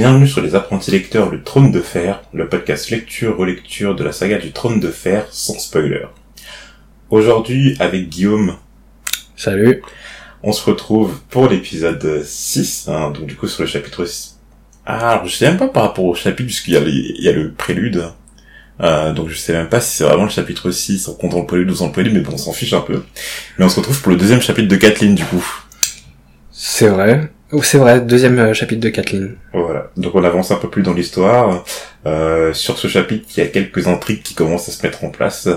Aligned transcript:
bienvenue 0.00 0.26
sur 0.26 0.40
les 0.40 0.54
apprentis 0.54 0.92
lecteurs 0.92 1.30
Le 1.30 1.42
Trône 1.42 1.70
de 1.70 1.82
Fer, 1.82 2.22
le 2.32 2.48
podcast 2.48 2.88
lecture-relecture 2.88 3.94
de 3.94 4.02
la 4.02 4.12
saga 4.12 4.38
du 4.38 4.50
Trône 4.50 4.80
de 4.80 4.88
Fer 4.88 5.26
sans 5.30 5.58
spoiler. 5.58 6.06
Aujourd'hui, 7.10 7.76
avec 7.80 8.08
Guillaume, 8.08 8.56
Salut. 9.36 9.82
on 10.42 10.52
se 10.52 10.64
retrouve 10.64 11.20
pour 11.28 11.50
l'épisode 11.50 12.22
6, 12.24 12.88
hein, 12.88 13.10
donc 13.10 13.26
du 13.26 13.36
coup 13.36 13.46
sur 13.46 13.62
le 13.62 13.68
chapitre 13.68 14.06
6. 14.06 14.38
Ah, 14.86 15.10
alors 15.10 15.26
je 15.26 15.36
sais 15.36 15.46
même 15.46 15.58
pas 15.58 15.68
par 15.68 15.82
rapport 15.82 16.06
au 16.06 16.14
chapitre, 16.14 16.46
puisqu'il 16.46 16.72
y 16.72 16.76
a, 16.78 16.80
il 16.80 17.22
y 17.22 17.28
a 17.28 17.32
le 17.32 17.52
prélude, 17.52 18.06
euh, 18.80 19.12
donc 19.12 19.28
je 19.28 19.34
sais 19.34 19.52
même 19.52 19.68
pas 19.68 19.82
si 19.82 19.98
c'est 19.98 20.04
vraiment 20.04 20.24
le 20.24 20.30
chapitre 20.30 20.70
6 20.70 21.08
en 21.08 21.12
comptant 21.12 21.40
le 21.40 21.46
prélude 21.46 21.70
ou 21.70 21.74
sans 21.74 21.88
le 21.88 21.92
prélude, 21.92 22.14
mais 22.14 22.20
bon, 22.20 22.32
on 22.32 22.38
s'en 22.38 22.54
fiche 22.54 22.72
un 22.72 22.80
peu. 22.80 23.02
Mais 23.58 23.66
on 23.66 23.68
se 23.68 23.78
retrouve 23.78 24.00
pour 24.00 24.12
le 24.12 24.16
deuxième 24.16 24.40
chapitre 24.40 24.68
de 24.68 24.76
Kathleen, 24.76 25.14
du 25.14 25.26
coup. 25.26 25.44
C'est 26.50 26.88
vrai. 26.88 27.30
Oh, 27.52 27.62
c'est 27.62 27.78
vrai, 27.78 28.00
deuxième 28.00 28.38
euh, 28.38 28.54
chapitre 28.54 28.80
de 28.80 28.90
Kathleen. 28.90 29.36
Voilà. 29.52 29.90
Donc 29.96 30.14
on 30.14 30.22
avance 30.22 30.50
un 30.52 30.56
peu 30.56 30.68
plus 30.70 30.82
dans 30.82 30.94
l'histoire. 30.94 31.64
Euh, 32.06 32.52
sur 32.52 32.78
ce 32.78 32.86
chapitre, 32.86 33.26
il 33.36 33.40
y 33.40 33.42
a 33.42 33.48
quelques 33.48 33.88
intrigues 33.88 34.22
qui 34.22 34.34
commencent 34.34 34.68
à 34.68 34.72
se 34.72 34.82
mettre 34.86 35.02
en 35.04 35.10
place. 35.10 35.48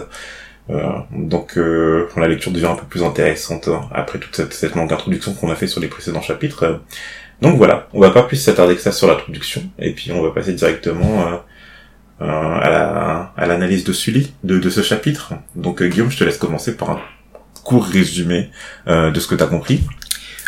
Euh, 0.69 0.81
donc 1.11 1.57
euh, 1.57 2.07
la 2.17 2.27
lecture 2.27 2.51
devient 2.51 2.67
un 2.67 2.75
peu 2.75 2.85
plus 2.85 3.03
intéressante 3.03 3.67
hein, 3.67 3.81
après 3.93 4.17
toute 4.17 4.35
cette, 4.35 4.53
cette 4.53 4.75
longue 4.75 4.91
introduction 4.91 5.33
qu'on 5.33 5.51
a 5.51 5.55
fait 5.55 5.67
sur 5.67 5.81
les 5.81 5.87
précédents 5.87 6.21
chapitres. 6.21 6.81
Donc 7.41 7.57
voilà, 7.57 7.87
on 7.93 7.99
va 7.99 8.09
pas 8.11 8.23
plus 8.23 8.37
s'attarder 8.37 8.75
que 8.75 8.81
ça 8.81 8.91
sur 8.93 9.07
l'introduction, 9.07 9.61
et 9.77 9.91
puis 9.91 10.11
on 10.13 10.21
va 10.23 10.31
passer 10.31 10.53
directement 10.53 11.27
euh, 11.27 11.35
euh, 12.21 12.25
à 12.61 12.69
la- 12.69 13.33
à 13.35 13.45
l'analyse 13.45 13.83
de 13.83 13.91
Sully 13.91 14.33
de, 14.43 14.57
de 14.57 14.69
ce 14.69 14.81
chapitre. 14.81 15.33
Donc 15.55 15.83
Guillaume, 15.83 16.09
je 16.09 16.17
te 16.17 16.23
laisse 16.23 16.37
commencer 16.37 16.77
par 16.77 16.91
un 16.91 16.99
court 17.63 17.83
résumé 17.85 18.49
euh, 18.87 19.11
de 19.11 19.19
ce 19.19 19.27
que 19.27 19.35
tu 19.35 19.43
as 19.43 19.47
compris. 19.47 19.83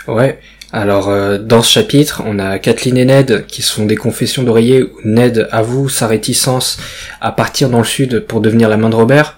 Ouais. 0.07 0.39
Alors, 0.71 1.09
euh, 1.09 1.37
dans 1.37 1.61
ce 1.61 1.71
chapitre, 1.71 2.21
on 2.25 2.39
a 2.39 2.59
Kathleen 2.59 2.97
et 2.97 3.05
Ned 3.05 3.45
qui 3.47 3.61
sont 3.61 3.85
des 3.85 3.95
confessions 3.95 4.43
d'oreiller 4.43 4.83
où 4.83 4.91
Ned 5.05 5.47
avoue 5.51 5.89
sa 5.89 6.07
réticence 6.07 6.77
à 7.21 7.31
partir 7.31 7.69
dans 7.69 7.79
le 7.79 7.85
sud 7.85 8.21
pour 8.21 8.41
devenir 8.41 8.69
la 8.69 8.77
main 8.77 8.89
de 8.89 8.95
Robert. 8.95 9.37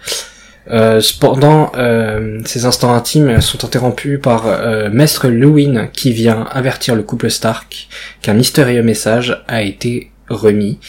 Euh, 0.70 1.00
cependant, 1.00 1.72
euh, 1.78 2.40
ces 2.46 2.66
instants 2.66 2.94
intimes 2.94 3.40
sont 3.40 3.64
interrompus 3.64 4.20
par 4.22 4.48
euh, 4.48 4.90
Maître 4.92 5.30
Lewin 5.30 5.88
qui 5.88 6.12
vient 6.12 6.46
avertir 6.52 6.96
le 6.96 7.04
couple 7.04 7.30
Stark 7.30 7.88
qu'un 8.22 8.34
mystérieux 8.34 8.84
message 8.84 9.44
a 9.48 9.62
été 9.62 10.12
remis 10.30 10.80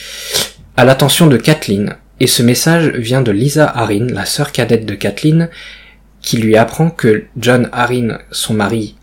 à 0.77 0.85
l'attention 0.85 1.29
de 1.29 1.37
Kathleen. 1.37 1.97
Et 2.21 2.27
ce 2.27 2.43
message 2.43 2.89
vient 2.89 3.23
de 3.23 3.31
Lisa 3.31 3.71
Harin, 3.73 4.09
la 4.09 4.25
sœur 4.25 4.51
cadette 4.51 4.87
de 4.87 4.95
Kathleen, 4.95 5.49
qui 6.21 6.39
lui 6.39 6.57
apprend 6.57 6.91
que 6.91 7.27
John 7.37 7.69
Harin, 7.73 8.19
son 8.33 8.55
mari, 8.55 8.97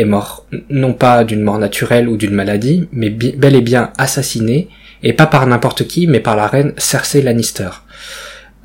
est 0.00 0.04
mort, 0.04 0.46
non 0.68 0.92
pas 0.92 1.24
d'une 1.24 1.42
mort 1.42 1.58
naturelle 1.58 2.08
ou 2.08 2.16
d'une 2.16 2.34
maladie, 2.34 2.88
mais 2.92 3.10
bel 3.10 3.54
et 3.54 3.60
bien 3.60 3.92
assassiné, 3.98 4.68
et 5.02 5.12
pas 5.12 5.26
par 5.26 5.46
n'importe 5.46 5.86
qui, 5.86 6.06
mais 6.06 6.20
par 6.20 6.36
la 6.36 6.46
reine 6.46 6.72
Cersei 6.76 7.22
Lannister. 7.22 7.70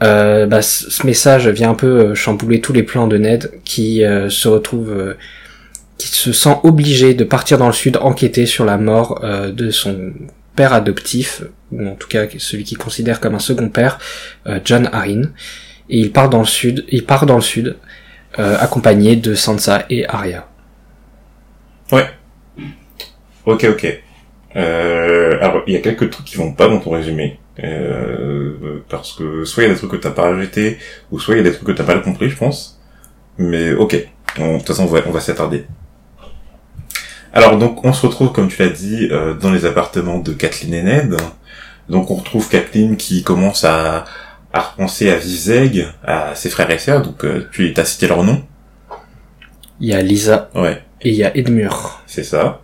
Euh, 0.03 0.45
bah, 0.45 0.61
ce 0.61 1.05
message 1.05 1.47
vient 1.47 1.71
un 1.71 1.75
peu 1.75 1.87
euh, 1.87 2.15
chambouler 2.15 2.59
tous 2.59 2.73
les 2.73 2.83
plans 2.83 3.07
de 3.07 3.17
Ned, 3.17 3.51
qui 3.63 4.03
euh, 4.03 4.29
se 4.29 4.47
retrouve, 4.47 4.91
euh, 4.91 5.17
qui 5.97 6.09
se 6.09 6.33
sent 6.33 6.57
obligé 6.63 7.13
de 7.13 7.23
partir 7.23 7.57
dans 7.57 7.67
le 7.67 7.73
sud 7.73 7.97
enquêter 7.97 8.45
sur 8.45 8.65
la 8.65 8.77
mort 8.77 9.21
de 9.23 9.71
son 9.71 10.11
père 10.55 10.73
adoptif, 10.73 11.43
ou 11.71 11.87
en 11.87 11.95
tout 11.95 12.09
cas 12.09 12.25
celui 12.37 12.65
qu'il 12.65 12.77
considère 12.77 13.21
comme 13.21 13.33
un 13.33 13.39
second 13.39 13.69
père, 13.69 13.97
John 14.65 14.89
Arryn. 14.91 15.31
Et 15.89 15.99
il 15.99 16.11
part 16.11 16.29
dans 16.29 16.39
le 16.39 16.45
sud, 16.45 16.83
il 16.89 17.05
part 17.05 17.25
dans 17.25 17.37
le 17.37 17.41
sud, 17.41 17.77
accompagné 18.37 19.15
de 19.15 19.35
Sansa 19.35 19.85
et 19.89 20.05
Arya. 20.05 20.49
Ok, 23.45 23.63
ok. 23.69 24.01
Euh, 24.55 25.37
alors, 25.41 25.63
il 25.67 25.73
y 25.73 25.77
a 25.77 25.81
quelques 25.81 26.09
trucs 26.09 26.25
qui 26.25 26.37
vont 26.37 26.53
pas 26.53 26.67
dans 26.67 26.79
ton 26.79 26.91
résumé. 26.91 27.39
Euh, 27.63 28.83
parce 28.89 29.13
que 29.13 29.45
soit 29.45 29.63
il 29.63 29.67
y 29.67 29.69
a 29.69 29.73
des 29.73 29.79
trucs 29.79 29.91
que 29.91 29.95
t'as 29.97 30.11
pas 30.11 30.23
rajouté, 30.23 30.77
ou 31.11 31.19
soit 31.19 31.35
il 31.35 31.37
y 31.37 31.41
a 31.41 31.43
des 31.43 31.53
trucs 31.53 31.67
que 31.67 31.71
t'as 31.71 31.83
pas 31.83 31.97
compris, 31.99 32.29
je 32.29 32.37
pense. 32.37 32.81
Mais 33.37 33.73
ok. 33.73 34.07
On- 34.39 34.53
De 34.53 34.57
toute 34.59 34.67
façon, 34.67 34.83
on 34.83 34.87
va, 34.87 34.99
on 35.07 35.11
va 35.11 35.19
s'attarder. 35.19 35.65
Alors, 37.33 37.57
donc, 37.57 37.83
on 37.85 37.93
se 37.93 38.05
retrouve, 38.05 38.31
comme 38.31 38.47
tu 38.47 38.61
l'as 38.63 38.69
dit, 38.69 39.07
euh, 39.11 39.33
dans 39.33 39.51
les 39.51 39.65
appartements 39.65 40.19
de 40.19 40.31
Kathleen 40.33 40.73
et 40.73 40.83
Ned. 40.83 41.17
Donc, 41.89 42.09
on 42.09 42.15
retrouve 42.15 42.49
Kathleen 42.49 42.97
qui 42.97 43.23
commence 43.23 43.63
à, 43.63 44.05
à 44.53 44.61
repenser 44.61 45.11
à 45.11 45.17
Vizeg, 45.17 45.85
à 46.03 46.33
ses 46.33 46.49
frères 46.49 46.71
et 46.71 46.79
sœurs. 46.79 47.01
Donc, 47.03 47.23
euh, 47.25 47.47
tu 47.51 47.73
t'as 47.73 47.85
cité 47.85 48.07
leur 48.07 48.23
nom. 48.23 48.41
Il 49.81 49.89
y 49.89 49.93
a 49.93 50.01
Lisa 50.01 50.49
Ouais. 50.55 50.81
Et 51.05 51.09
il 51.09 51.15
y 51.15 51.23
a 51.23 51.35
Edmure. 51.37 52.01
c'est 52.07 52.23
ça. 52.23 52.61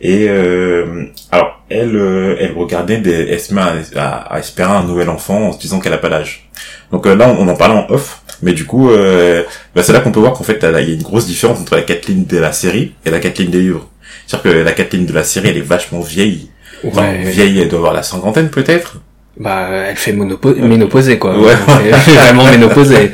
Et 0.00 0.26
euh, 0.28 1.04
alors 1.30 1.62
elle, 1.70 1.96
euh, 1.96 2.36
elle 2.40 2.52
regardait 2.52 2.98
des, 2.98 3.26
elle 3.30 3.40
se 3.40 3.54
met 3.54 3.60
à, 3.62 3.74
à- 3.96 4.34
à 4.34 4.38
espérer 4.38 4.70
un 4.72 4.84
nouvel 4.84 5.08
enfant 5.08 5.48
en 5.48 5.52
se 5.52 5.58
disant 5.58 5.80
qu'elle 5.80 5.92
a 5.94 5.98
pas 5.98 6.08
l'âge. 6.08 6.48
Donc 6.92 7.06
euh, 7.06 7.14
là, 7.14 7.28
on, 7.28 7.46
on 7.46 7.48
en 7.48 7.54
parlait 7.56 7.74
en 7.74 7.86
off, 7.90 8.22
mais 8.42 8.52
du 8.52 8.64
coup, 8.66 8.90
euh, 8.90 9.42
bah, 9.74 9.82
c'est 9.82 9.92
là 9.92 10.00
qu'on 10.00 10.12
peut 10.12 10.20
voir 10.20 10.32
qu'en 10.34 10.44
fait, 10.44 10.58
il 10.62 10.68
y 10.70 10.74
a 10.74 10.80
une 10.80 11.02
grosse 11.02 11.26
différence 11.26 11.58
entre 11.60 11.74
la 11.76 11.82
Kathleen 11.82 12.26
de 12.26 12.38
la 12.38 12.52
série 12.52 12.92
et 13.06 13.10
la 13.10 13.18
Kathleen 13.20 13.50
des 13.50 13.60
livres. 13.60 13.88
C'est-à-dire 14.26 14.52
que 14.52 14.58
la 14.58 14.72
Kathleen 14.72 15.06
de 15.06 15.12
la 15.12 15.24
série, 15.24 15.48
elle 15.48 15.56
est 15.58 15.60
vachement 15.62 16.00
vieille. 16.00 16.50
Enfin, 16.86 17.02
Ouais. 17.12 17.30
vieille, 17.30 17.60
elle 17.60 17.68
doit 17.68 17.78
avoir 17.78 17.94
la 17.94 18.02
cinquantaine 18.02 18.50
peut-être. 18.50 18.96
Bah, 19.38 19.68
elle 19.88 19.96
fait 19.96 20.12
ménopausée, 20.12 21.18
quoi. 21.18 21.38
Ouais. 21.38 21.52
Elle 21.86 21.94
fait 21.94 22.12
vraiment 22.12 22.44
ménopausée. 22.50 23.10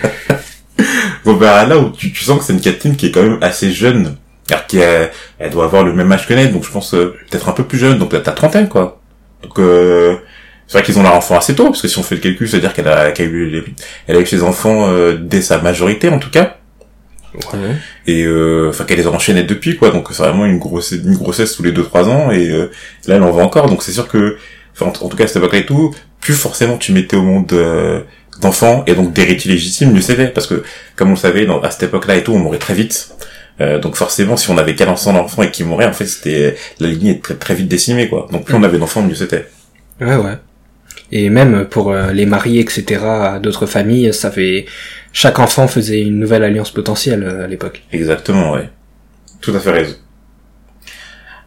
Donc 1.24 1.38
bah, 1.38 1.64
là 1.66 1.78
où 1.78 1.90
tu, 1.90 2.12
tu 2.12 2.24
sens 2.24 2.38
que 2.38 2.44
c'est 2.44 2.52
une 2.54 2.60
Kathleen 2.60 2.96
qui 2.96 3.06
est 3.06 3.10
quand 3.10 3.22
même 3.22 3.38
assez 3.42 3.70
jeune. 3.70 4.16
Alors 4.52 4.66
qui 4.66 4.78
elle 4.78 5.50
doit 5.50 5.64
avoir 5.64 5.84
le 5.84 5.92
même 5.92 6.10
âge 6.12 6.26
que 6.26 6.34
Ned, 6.34 6.52
donc 6.52 6.64
je 6.64 6.70
pense 6.70 6.94
euh, 6.94 7.14
peut-être 7.30 7.48
un 7.48 7.52
peu 7.52 7.64
plus 7.64 7.78
jeune, 7.78 7.98
donc 7.98 8.10
peut-être 8.10 8.28
à 8.28 8.32
trentaine 8.32 8.68
quoi. 8.68 9.00
Donc 9.42 9.58
euh, 9.58 10.16
c'est 10.66 10.78
vrai 10.78 10.84
qu'ils 10.84 10.98
ont 10.98 11.02
leur 11.02 11.14
enfant 11.14 11.36
assez 11.36 11.54
tôt, 11.54 11.64
parce 11.66 11.82
que 11.82 11.88
si 11.88 11.98
on 11.98 12.02
fait 12.02 12.14
le 12.16 12.20
calcul, 12.20 12.48
c'est-à-dire 12.48 12.72
qu'elle 12.72 12.88
a, 12.88 13.10
qu'elle 13.12 13.26
a 13.26 13.30
eu, 13.30 13.64
elle 14.06 14.16
a 14.16 14.20
eu 14.20 14.26
ses 14.26 14.42
enfants 14.42 14.88
euh, 14.88 15.16
dès 15.20 15.40
sa 15.42 15.58
majorité 15.58 16.08
en 16.08 16.18
tout 16.18 16.30
cas, 16.30 16.56
Ouais. 17.32 17.76
et 18.08 18.24
euh, 18.24 18.70
enfin 18.70 18.82
qu'elle 18.82 18.98
les 18.98 19.06
a 19.06 19.10
enchaînés 19.10 19.44
depuis 19.44 19.76
quoi, 19.76 19.90
donc 19.90 20.08
c'est 20.10 20.20
vraiment 20.20 20.46
une 20.46 20.58
grossesse, 20.58 20.98
une 21.04 21.14
grossesse 21.16 21.54
tous 21.54 21.62
les 21.62 21.70
2-3 21.70 22.04
ans, 22.06 22.30
et 22.32 22.50
euh, 22.50 22.72
là 23.06 23.14
elle 23.16 23.22
en 23.22 23.30
va 23.30 23.44
encore, 23.44 23.68
donc 23.68 23.84
c'est 23.84 23.92
sûr 23.92 24.08
que, 24.08 24.36
en, 24.80 24.86
en 24.86 24.90
tout 24.90 25.16
cas 25.16 25.24
à 25.24 25.26
cette 25.28 25.36
époque-là 25.36 25.60
et 25.60 25.66
tout, 25.66 25.94
plus 26.20 26.34
forcément 26.34 26.76
tu 26.76 26.92
mettais 26.92 27.14
au 27.16 27.22
monde 27.22 27.52
euh, 27.52 28.00
d'enfants 28.40 28.82
et 28.88 28.94
donc 28.94 29.12
d'héritiers 29.12 29.52
légitimes, 29.52 29.92
mieux 29.92 30.00
c'était, 30.00 30.26
parce 30.26 30.48
que 30.48 30.64
comme 30.96 31.08
on 31.08 31.12
le 31.12 31.16
savait, 31.16 31.46
dans, 31.46 31.60
à 31.60 31.70
cette 31.70 31.84
époque-là 31.84 32.16
et 32.16 32.24
tout, 32.24 32.32
on 32.32 32.38
mourait 32.40 32.58
très 32.58 32.74
vite. 32.74 33.10
Euh, 33.60 33.78
donc 33.78 33.96
forcément, 33.96 34.36
si 34.36 34.50
on 34.50 34.58
avait 34.58 34.74
qu'un 34.74 34.88
enfant 34.88 35.12
d'enfant 35.12 35.42
et 35.42 35.50
qui 35.50 35.64
mourait, 35.64 35.86
en 35.86 35.92
fait, 35.92 36.06
c'était 36.06 36.56
la 36.78 36.88
lignée 36.88 37.10
est 37.12 37.22
très 37.22 37.34
très 37.34 37.54
vite 37.54 37.68
décimée, 37.68 38.08
quoi. 38.08 38.26
Donc 38.32 38.44
plus 38.44 38.54
on 38.54 38.62
avait 38.62 38.78
d'enfants, 38.78 39.02
mieux 39.02 39.14
c'était. 39.14 39.46
Ouais, 40.00 40.16
ouais. 40.16 40.38
Et 41.12 41.28
même 41.28 41.66
pour 41.66 41.90
euh, 41.90 42.12
les 42.12 42.24
maris, 42.24 42.58
etc., 42.58 43.02
d'autres 43.42 43.66
familles, 43.66 44.14
ça 44.14 44.30
fait... 44.30 44.66
Chaque 45.12 45.40
enfant 45.40 45.66
faisait 45.66 46.02
une 46.02 46.18
nouvelle 46.18 46.44
alliance 46.44 46.70
potentielle 46.70 47.24
euh, 47.24 47.44
à 47.44 47.46
l'époque. 47.48 47.82
Exactement, 47.92 48.52
ouais. 48.52 48.70
Tout 49.40 49.52
à 49.54 49.58
fait 49.58 49.72
raison. 49.72 49.96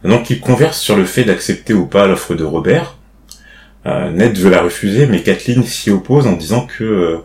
Donc 0.04 0.28
ils 0.28 0.40
conversent 0.40 0.80
sur 0.80 0.96
le 0.96 1.04
fait 1.04 1.24
d'accepter 1.24 1.72
ou 1.72 1.86
pas 1.86 2.06
l'offre 2.06 2.34
de 2.34 2.44
Robert. 2.44 2.96
Euh, 3.86 4.10
Ned 4.10 4.36
veut 4.36 4.50
la 4.50 4.62
refuser, 4.62 5.06
mais 5.06 5.22
Kathleen 5.22 5.64
s'y 5.64 5.90
oppose 5.90 6.26
en 6.26 6.32
disant 6.32 6.66
que 6.66 6.84
euh, 6.84 7.18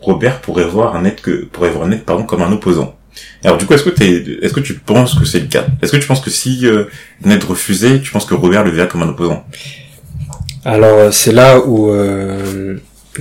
Robert 0.00 0.40
pourrait 0.40 0.64
voir 0.64 0.96
un 0.96 1.02
Ned 1.02 1.20
que 1.20 1.46
pourrait 1.46 1.70
voir 1.70 1.86
Ned 1.86 2.04
pardon 2.04 2.24
comme 2.24 2.42
un 2.42 2.52
opposant. 2.52 2.95
Alors 3.44 3.58
du 3.58 3.66
coup, 3.66 3.74
est-ce 3.74 3.84
que 3.84 4.02
est-ce 4.44 4.52
que 4.52 4.60
tu 4.60 4.74
penses 4.74 5.14
que 5.18 5.24
c'est 5.24 5.40
le 5.40 5.46
cas? 5.46 5.66
Est-ce 5.82 5.92
que 5.92 5.96
tu 5.96 6.06
penses 6.06 6.20
que 6.20 6.30
si 6.30 6.66
euh, 6.66 6.84
Ned 7.24 7.42
refusait, 7.44 8.00
tu 8.00 8.10
penses 8.10 8.24
que 8.26 8.34
Robert 8.34 8.64
le 8.64 8.70
verrait 8.70 8.88
comme 8.88 9.02
un 9.02 9.08
opposant? 9.08 9.44
Alors, 10.64 10.98
euh, 10.98 11.10
c'est 11.12 11.32
là 11.32 11.60
où 11.60 11.90
euh, 11.90 12.76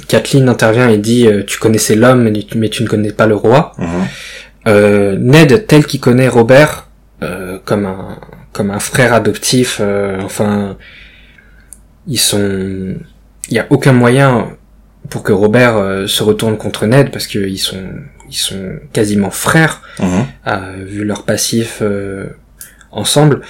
Kathleen 0.07 0.49
intervient 0.49 0.89
et 0.89 0.97
dit 0.97 1.27
euh, 1.27 1.43
Tu 1.45 1.59
connaissais 1.59 1.95
l'homme, 1.95 2.23
mais 2.55 2.69
tu- 2.69 2.83
ne 2.83 2.87
connais 2.87 3.11
pas 3.11 3.27
le 3.27 3.35
roi. 3.35 3.73
Mhm. 3.77 3.87
euh, 4.67 5.15
Ned, 5.19 5.67
tel 5.67 5.85
qu'il 5.85 5.99
connaît 5.99 6.27
Robert, 6.27 6.87
euh, 7.23 7.59
comme 7.65 7.85
un 7.85 8.17
comme 8.51 8.71
un 8.71 8.79
frère 8.79 9.13
adoptif, 9.13 9.79
euh, 9.81 10.21
enfin, 10.23 10.77
ils 12.07 12.17
sont, 12.19 12.95
il 13.49 13.53
y 13.53 13.59
a 13.59 13.67
aucun 13.69 13.91
moyen 13.91 14.47
pour 15.09 15.23
que 15.23 15.33
Robert 15.33 16.07
se 16.07 16.23
retourne 16.23 16.57
contre 16.57 16.85
Ned 16.85 17.11
parce 17.11 17.27
qu'ils 17.27 17.59
sont 17.59 17.83
ils 18.35 18.39
sont 18.39 18.79
quasiment 18.93 19.31
frères 19.31 19.81
Mhm. 19.99 20.25
euh, 20.47 20.83
vu 20.85 21.03
leur 21.05 21.23
passif 21.23 21.79
euh, 21.81 22.25
ensemble. 22.91 23.41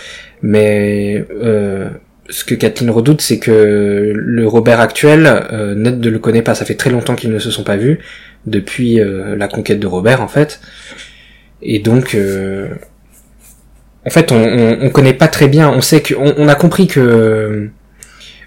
Mais 0.42 1.26
euh, 1.44 1.90
ce 2.30 2.44
que 2.44 2.56
Kathleen 2.56 2.92
redoute, 2.92 3.22
c'est 3.22 3.40
que 3.40 4.12
le 4.16 4.48
Robert 4.48 4.80
actuel, 4.80 5.26
euh, 5.52 5.76
Ned 5.76 6.00
ne 6.00 6.10
le 6.10 6.20
connaît 6.20 6.42
pas. 6.44 6.56
Ça 6.56 6.66
fait 6.66 6.76
très 6.76 6.90
longtemps 6.92 7.16
qu'ils 7.16 7.32
ne 7.32 7.40
se 7.40 7.50
sont 7.52 7.64
pas 7.64 7.78
vus 7.78 8.00
depuis 8.46 9.00
euh, 9.00 9.36
la 9.36 9.48
conquête 9.48 9.80
de 9.80 9.88
Robert, 9.88 10.22
en 10.22 10.28
fait. 10.28 10.60
Et 11.64 11.80
donc, 11.80 12.14
euh, 12.14 12.68
en 14.06 14.10
fait, 14.12 14.32
on, 14.32 14.36
on, 14.44 14.78
on 14.84 14.90
connaît 14.90 15.14
pas 15.14 15.28
très 15.28 15.48
bien. 15.48 15.70
On 15.70 15.82
sait 15.82 16.02
que, 16.02 16.14
on, 16.16 16.36
on 16.38 16.48
a 16.48 16.56
compris 16.56 16.86
que 16.88 17.70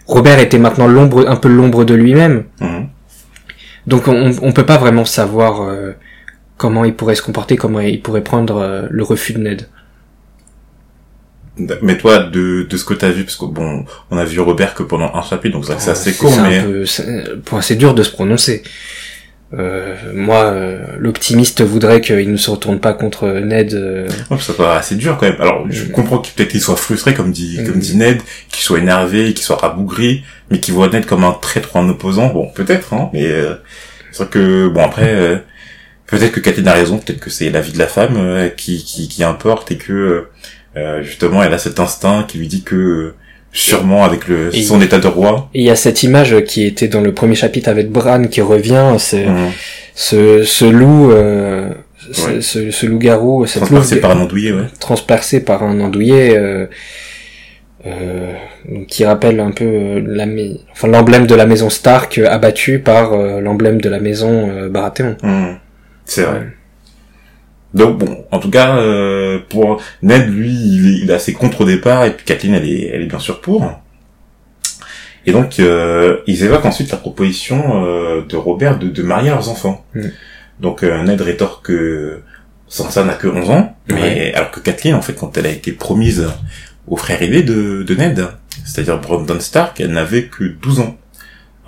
Robert 0.06 0.38
était 0.38 0.58
maintenant 0.58 0.86
l'ombre, 0.86 1.28
un 1.28 1.36
peu 1.36 1.48
l'ombre 1.48 1.84
de 1.84 1.94
lui-même. 1.94 2.44
Mhm. 2.60 2.88
Donc, 3.88 4.06
on, 4.06 4.32
on 4.42 4.52
peut 4.52 4.66
pas 4.66 4.78
vraiment 4.78 5.04
savoir 5.04 5.62
comment 6.58 6.84
il 6.84 6.94
pourrait 6.94 7.14
se 7.14 7.22
comporter, 7.22 7.56
comment 7.56 7.80
il 7.80 8.02
pourrait 8.02 8.22
prendre 8.24 8.58
euh, 8.58 8.82
le 8.90 9.02
refus 9.02 9.32
de 9.32 9.38
Ned. 9.38 9.68
mais 11.82 11.98
toi, 11.98 12.20
de, 12.20 12.64
de 12.68 12.76
ce 12.76 12.84
que 12.84 12.94
t'as 12.94 13.10
vu, 13.10 13.24
parce 13.24 13.36
que 13.36 13.46
bon, 13.46 13.84
on 14.10 14.16
a 14.18 14.24
vu 14.24 14.38
Robert 14.40 14.74
que 14.74 14.84
pendant 14.84 15.10
un 15.14 15.22
chapitre, 15.22 15.54
donc 15.54 15.64
c'est 15.64 15.72
vrai 15.72 15.78
que 15.78 15.82
c'est 15.84 15.90
assez 15.90 16.12
C'est 16.12 16.18
court, 16.18 16.36
mais 16.42 16.60
peu- 16.62 16.86
c'est 16.86 17.34
bon, 17.50 17.60
c'est 17.60 17.74
dur 17.74 17.94
de 17.94 18.02
se 18.04 18.10
prononcer. 18.10 18.62
Euh, 19.54 19.94
moi, 20.14 20.44
euh, 20.44 20.78
l'optimiste 20.98 21.62
voudrait 21.62 22.00
qu'il 22.02 22.30
ne 22.30 22.36
se 22.36 22.50
retourne 22.50 22.78
pas 22.80 22.92
contre 22.92 23.26
Ned. 23.40 23.72
euh, 23.74 24.06
Ouais, 24.30 24.38
ça 24.38 24.52
paraît 24.52 24.76
assez 24.76 24.94
dur 24.94 25.16
quand 25.18 25.26
même. 25.26 25.40
Alors, 25.40 25.64
je 25.70 25.84
Mm. 25.86 25.88
comprends 25.92 26.18
qu'il 26.18 26.34
peut-être 26.34 26.50
qu'il 26.50 26.60
soit 26.60 26.76
frustré, 26.76 27.14
comme 27.14 27.32
dit, 27.32 27.58
Mm. 27.60 27.64
comme 27.66 27.78
dit 27.80 27.96
Ned, 27.96 28.20
qu'il 28.50 28.62
soit 28.62 28.78
énervé, 28.78 29.32
qu'il 29.32 29.42
soit 29.42 29.56
rabougri, 29.56 30.22
mais 30.50 30.60
qu'il 30.60 30.74
voit 30.74 30.88
Ned 30.90 31.06
comme 31.06 31.24
un 31.24 31.32
traître 31.32 31.76
un 31.76 31.88
opposant. 31.88 32.28
Bon, 32.28 32.50
peut-être, 32.54 32.92
hein, 32.92 33.08
mais 33.14 33.24
euh, 33.26 33.54
c'est 34.12 34.24
vrai 34.24 34.30
que 34.30 34.68
bon 34.68 34.82
après, 34.84 35.14
euh, 35.14 35.38
peut-être 36.08 36.32
que 36.32 36.40
Kathleen 36.40 36.66
a 36.68 36.72
raison, 36.72 36.98
peut-être 36.98 37.20
que 37.20 37.30
c'est 37.30 37.50
la 37.50 37.60
vie 37.60 37.72
de 37.72 37.78
la 37.78 37.86
femme 37.86 38.16
euh, 38.16 38.48
qui, 38.48 38.82
qui 38.84 39.06
qui 39.08 39.22
importe 39.22 39.70
et 39.70 39.76
que 39.76 40.26
euh, 40.76 41.02
justement 41.02 41.42
elle 41.44 41.54
a 41.54 41.58
cet 41.58 41.78
instinct 41.80 42.24
qui 42.28 42.38
lui 42.38 42.48
dit 42.48 42.62
que 42.62 42.74
euh, 42.76 43.14
sûrement 43.52 44.04
avec 44.04 44.26
le 44.28 44.54
Et- 44.54 44.62
son 44.62 44.80
état 44.82 44.98
de 44.98 45.06
roi. 45.06 45.48
Il 45.54 45.62
y 45.62 45.70
a 45.70 45.76
cette 45.76 46.02
image 46.02 46.44
qui 46.44 46.64
était 46.64 46.88
dans 46.88 47.00
le 47.00 47.12
premier 47.14 47.34
chapitre 47.36 47.68
avec 47.70 47.90
Bran 47.90 48.24
qui 48.24 48.40
revient, 48.42 48.96
c'est 48.98 49.26
Mm. 49.26 49.50
ce, 49.94 50.42
ce 50.44 50.64
loup, 50.66 51.10
euh, 51.12 51.70
ce, 52.12 52.26
Ouais. 52.26 52.40
ce, 52.40 52.70
ce 52.70 52.86
loup-garou, 52.86 53.46
cette 53.46 53.62
Transpercé 53.62 53.94
louve- 53.96 54.02
par 54.02 54.10
un 54.12 54.20
andouillé, 54.20 54.52
ouais. 54.52 54.66
transpercé 54.80 55.40
par 55.40 55.62
un 55.62 55.80
andouillé 55.80 56.36
euh, 56.36 56.66
euh, 57.86 58.32
qui 58.88 59.04
rappelle 59.04 59.40
un 59.40 59.50
peu 59.50 59.64
euh, 59.64 60.02
la 60.06 60.26
enfin 60.72 60.88
l'emblème 60.88 61.26
de 61.26 61.34
la 61.34 61.46
maison 61.46 61.70
Stark 61.70 62.18
euh, 62.18 62.26
abattu 62.28 62.80
par 62.80 63.12
euh, 63.12 63.40
l'emblème 63.40 63.80
de 63.80 63.88
la 63.88 64.00
maison 64.00 64.50
euh, 64.50 64.68
Baratheon. 64.68 65.16
Mm. 65.22 65.46
C'est 66.08 66.22
vrai. 66.22 66.48
Donc 67.74 67.98
bon, 67.98 68.24
en 68.32 68.38
tout 68.38 68.50
cas, 68.50 68.76
euh, 68.78 69.38
pour 69.50 69.80
Ned, 70.02 70.28
lui, 70.28 70.50
il 70.50 70.86
est, 70.88 70.98
il 71.04 71.10
est 71.10 71.14
assez 71.14 71.34
contre 71.34 71.60
au 71.60 71.64
départ, 71.64 72.04
et 72.04 72.12
puis 72.16 72.24
Kathleen, 72.24 72.54
elle 72.54 72.68
est, 72.68 72.86
elle 72.92 73.02
est 73.02 73.06
bien 73.06 73.18
sûr 73.18 73.40
pour. 73.40 73.70
Et 75.26 75.32
donc, 75.32 75.60
euh, 75.60 76.18
ils 76.26 76.42
évoquent 76.44 76.64
ensuite 76.64 76.90
la 76.90 76.96
proposition 76.96 77.84
euh, 77.84 78.22
de 78.26 78.36
Robert 78.36 78.78
de, 78.78 78.88
de 78.88 79.02
marier 79.02 79.28
leurs 79.28 79.50
enfants. 79.50 79.84
Mm. 79.94 80.00
Donc 80.60 80.82
euh, 80.82 81.02
Ned 81.02 81.20
rétorque 81.20 81.66
que 81.66 82.22
Sansa 82.68 83.04
n'a 83.04 83.14
que 83.14 83.28
11 83.28 83.50
ans, 83.50 83.76
mais 83.88 83.94
Ouais. 83.94 84.32
alors 84.34 84.50
que 84.50 84.60
Kathleen, 84.60 84.94
en 84.94 85.02
fait, 85.02 85.12
quand 85.12 85.36
elle 85.36 85.46
a 85.46 85.50
été 85.50 85.72
promise 85.72 86.26
au 86.86 86.96
frère 86.96 87.22
aîné 87.22 87.42
de, 87.42 87.82
de 87.82 87.94
Ned, 87.94 88.26
c'est-à-dire 88.64 88.98
Brandon 88.98 89.38
Stark, 89.40 89.78
elle 89.80 89.92
n'avait 89.92 90.24
que 90.24 90.44
12 90.44 90.80
ans. 90.80 90.96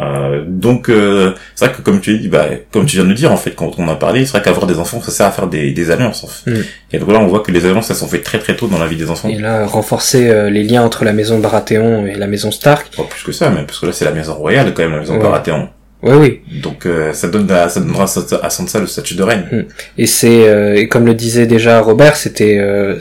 Euh, 0.01 0.45
donc 0.47 0.89
euh, 0.89 1.33
c'est 1.55 1.67
vrai 1.67 1.75
que 1.75 1.83
comme 1.83 2.01
tu 2.01 2.19
dis, 2.19 2.29
bah, 2.29 2.47
comme 2.73 2.87
tu 2.87 2.97
viens 2.97 3.05
de 3.05 3.11
le 3.11 3.15
dire 3.15 3.31
en 3.33 3.37
fait 3.37 3.51
quand 3.55 3.73
on 3.79 3.85
en 3.85 3.89
a 3.89 3.97
parlé, 3.97 4.25
c'est 4.25 4.33
vrai 4.33 4.43
qu'avoir 4.43 4.67
des 4.67 4.79
enfants 4.79 5.01
ça 5.03 5.11
sert 5.11 5.27
à 5.27 5.31
faire 5.31 5.47
des, 5.49 5.73
des 5.73 5.91
alliances. 5.91 6.25
En 6.25 6.27
fait. 6.29 6.51
Mm. 6.51 6.65
Et 6.93 6.99
donc 6.99 7.13
là 7.13 7.19
on 7.21 7.27
voit 7.27 7.41
que 7.41 7.51
les 7.53 7.67
alliances 7.67 7.91
elles 7.91 7.97
sont 7.97 8.07
faites 8.09 8.25
très 8.25 8.39
très 8.39 8.57
tôt 8.57 8.67
dans 8.67 8.79
la 8.79 8.87
vie 8.87 8.97
des 8.97 9.11
enfants. 9.11 9.29
Et 9.29 9.39
là, 9.39 9.67
renforcer 9.67 10.29
euh, 10.31 10.49
les 10.49 10.63
liens 10.63 10.83
entre 10.83 11.05
la 11.05 11.13
maison 11.13 11.39
Baratheon 11.39 12.07
et 12.07 12.15
la 12.15 12.27
maison 12.27 12.51
Stark. 12.51 12.89
Pas 12.97 13.03
plus 13.05 13.23
que 13.25 13.33
ça 13.33 13.51
même 13.51 13.67
parce 13.67 13.79
que 13.81 13.87
là 13.87 13.93
c'est 13.93 14.05
la 14.05 14.13
maison 14.13 14.35
royale 14.35 14.73
quand 14.75 14.83
même 14.83 14.93
la 14.93 15.01
maison 15.01 15.15
Ouais. 15.15 15.23
Baratheon. 15.23 15.69
Oui, 16.03 16.15
oui. 16.19 16.61
Donc 16.63 16.87
euh, 16.87 17.13
ça 17.13 17.29
donne 17.29 17.51
à, 17.51 17.69
ça 17.69 17.81
donnera 17.81 18.05
à 18.05 18.07
Sansa- 18.49 18.81
le 18.81 18.87
statut 18.87 19.17
de 19.17 19.23
reine. 19.23 19.67
Et 19.99 20.07
c'est 20.07 20.49
euh, 20.49 20.75
et 20.77 20.89
comme 20.89 21.05
le 21.05 21.13
disait 21.13 21.47
déjà 21.47 21.81
Robert, 21.81 22.17
c'était 22.17 22.57
euh, 22.59 22.99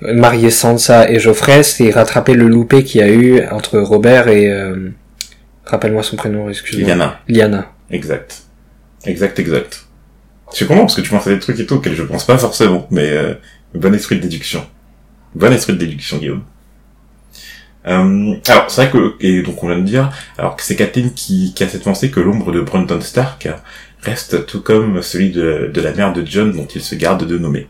marier 0.00 0.50
Sansa 0.50 1.08
et 1.08 1.20
Geoffrey, 1.20 1.62
c'est 1.62 1.90
rattraper 1.90 2.34
le 2.34 2.48
loupé 2.48 2.82
qu'il 2.82 3.00
y 3.00 3.04
a 3.04 3.08
eu 3.08 3.44
entre 3.52 3.78
Robert 3.78 4.26
et 4.26 4.50
euh, 4.50 4.90
rappelle-moi 5.64 6.02
son 6.02 6.16
prénom, 6.16 6.48
excuse-moi. 6.48 6.86
Lyanna. 6.86 7.20
Liana. 7.28 7.72
Exact. 7.90 8.42
Exact, 9.04 9.38
exact. 9.38 9.86
Je 10.50 10.56
suis 10.56 10.66
content 10.66 10.80
parce 10.80 10.94
que 10.94 11.00
tu 11.00 11.10
penses 11.10 11.26
à 11.26 11.30
des 11.30 11.38
trucs 11.38 11.58
et 11.58 11.66
tout 11.66 11.76
auxquels 11.76 11.94
je 11.94 12.02
pense 12.02 12.26
pas 12.26 12.38
forcément, 12.38 12.86
mais 12.90 13.10
euh, 13.10 13.34
bon 13.74 13.94
esprit 13.94 14.16
de 14.16 14.22
déduction. 14.22 14.64
Bon 15.34 15.52
esprit 15.52 15.72
de 15.72 15.78
déduction, 15.78 16.18
Guillaume. 16.18 16.42
Euh, 17.86 18.34
alors, 18.48 18.70
c'est 18.70 18.82
vrai 18.82 18.90
que, 18.90 19.14
et 19.20 19.42
donc 19.42 19.62
on 19.64 19.68
vient 19.68 19.78
de 19.78 19.84
dire, 19.84 20.12
alors 20.38 20.56
que 20.56 20.62
c'est 20.62 20.76
Kathleen 20.76 21.12
qui, 21.12 21.52
qui 21.54 21.64
a 21.64 21.68
cette 21.68 21.82
pensée 21.82 22.10
que 22.10 22.20
l'ombre 22.20 22.52
de 22.52 22.60
Brandon 22.60 23.00
Stark 23.00 23.48
reste 24.02 24.46
tout 24.46 24.60
comme 24.60 25.02
celui 25.02 25.30
de, 25.30 25.70
de 25.72 25.80
la 25.80 25.92
mère 25.92 26.12
de 26.12 26.24
John 26.24 26.52
dont 26.52 26.66
il 26.66 26.82
se 26.82 26.94
garde 26.94 27.26
de 27.26 27.38
nommer. 27.38 27.66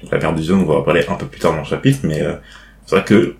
Donc 0.00 0.12
la 0.12 0.18
mère 0.18 0.34
de 0.34 0.42
John, 0.42 0.60
on 0.60 0.64
va 0.64 0.74
en 0.74 0.82
parler 0.82 1.04
un 1.08 1.14
peu 1.14 1.26
plus 1.26 1.40
tard 1.40 1.52
dans 1.52 1.58
le 1.58 1.64
chapitre, 1.64 2.00
mais 2.04 2.22
euh, 2.22 2.34
c'est 2.86 2.96
vrai 2.96 3.04
que 3.04 3.34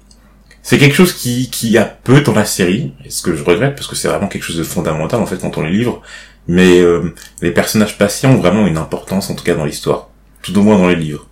c'est 0.62 0.78
quelque 0.78 0.94
chose 0.94 1.12
qui, 1.12 1.50
qui 1.50 1.76
a 1.76 1.84
peu 1.84 2.20
dans 2.20 2.34
la 2.34 2.44
série, 2.44 2.94
et 3.04 3.10
ce 3.10 3.22
que 3.22 3.34
je 3.34 3.42
regrette 3.44 3.74
parce 3.74 3.86
que 3.86 3.96
c'est 3.96 4.08
vraiment 4.08 4.28
quelque 4.28 4.44
chose 4.44 4.58
de 4.58 4.62
fondamental 4.64 5.20
en 5.20 5.26
fait 5.26 5.38
quand 5.38 5.58
on 5.58 5.62
les 5.62 5.72
livre, 5.72 6.02
mais 6.48 6.80
euh, 6.80 7.12
les 7.40 7.50
personnages 7.50 7.98
patients 7.98 8.32
ont 8.32 8.38
vraiment 8.38 8.66
une 8.66 8.76
importance 8.78 9.30
en 9.30 9.34
tout 9.34 9.44
cas 9.44 9.54
dans 9.54 9.64
l'histoire, 9.64 10.08
tout 10.42 10.56
au 10.58 10.62
moins 10.62 10.78
dans 10.78 10.88
les 10.88 10.96
livres. 10.96 11.28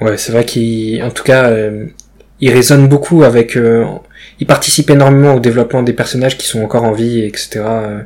Ouais, 0.00 0.16
c'est 0.18 0.32
vrai 0.32 0.44
qu'il, 0.44 1.02
en 1.02 1.10
tout 1.10 1.22
cas, 1.22 1.50
euh, 1.50 1.86
il 2.40 2.50
résonne 2.52 2.88
beaucoup 2.88 3.22
avec. 3.22 3.56
euh, 3.56 3.84
il 4.40 4.46
participe 4.46 4.90
énormément 4.90 5.34
au 5.34 5.40
développement 5.40 5.82
des 5.84 5.92
personnages 5.92 6.36
qui 6.36 6.46
sont 6.48 6.62
encore 6.62 6.82
en 6.84 6.92
vie, 6.92 7.20
etc. 7.20 7.60
Euh, 7.64 8.02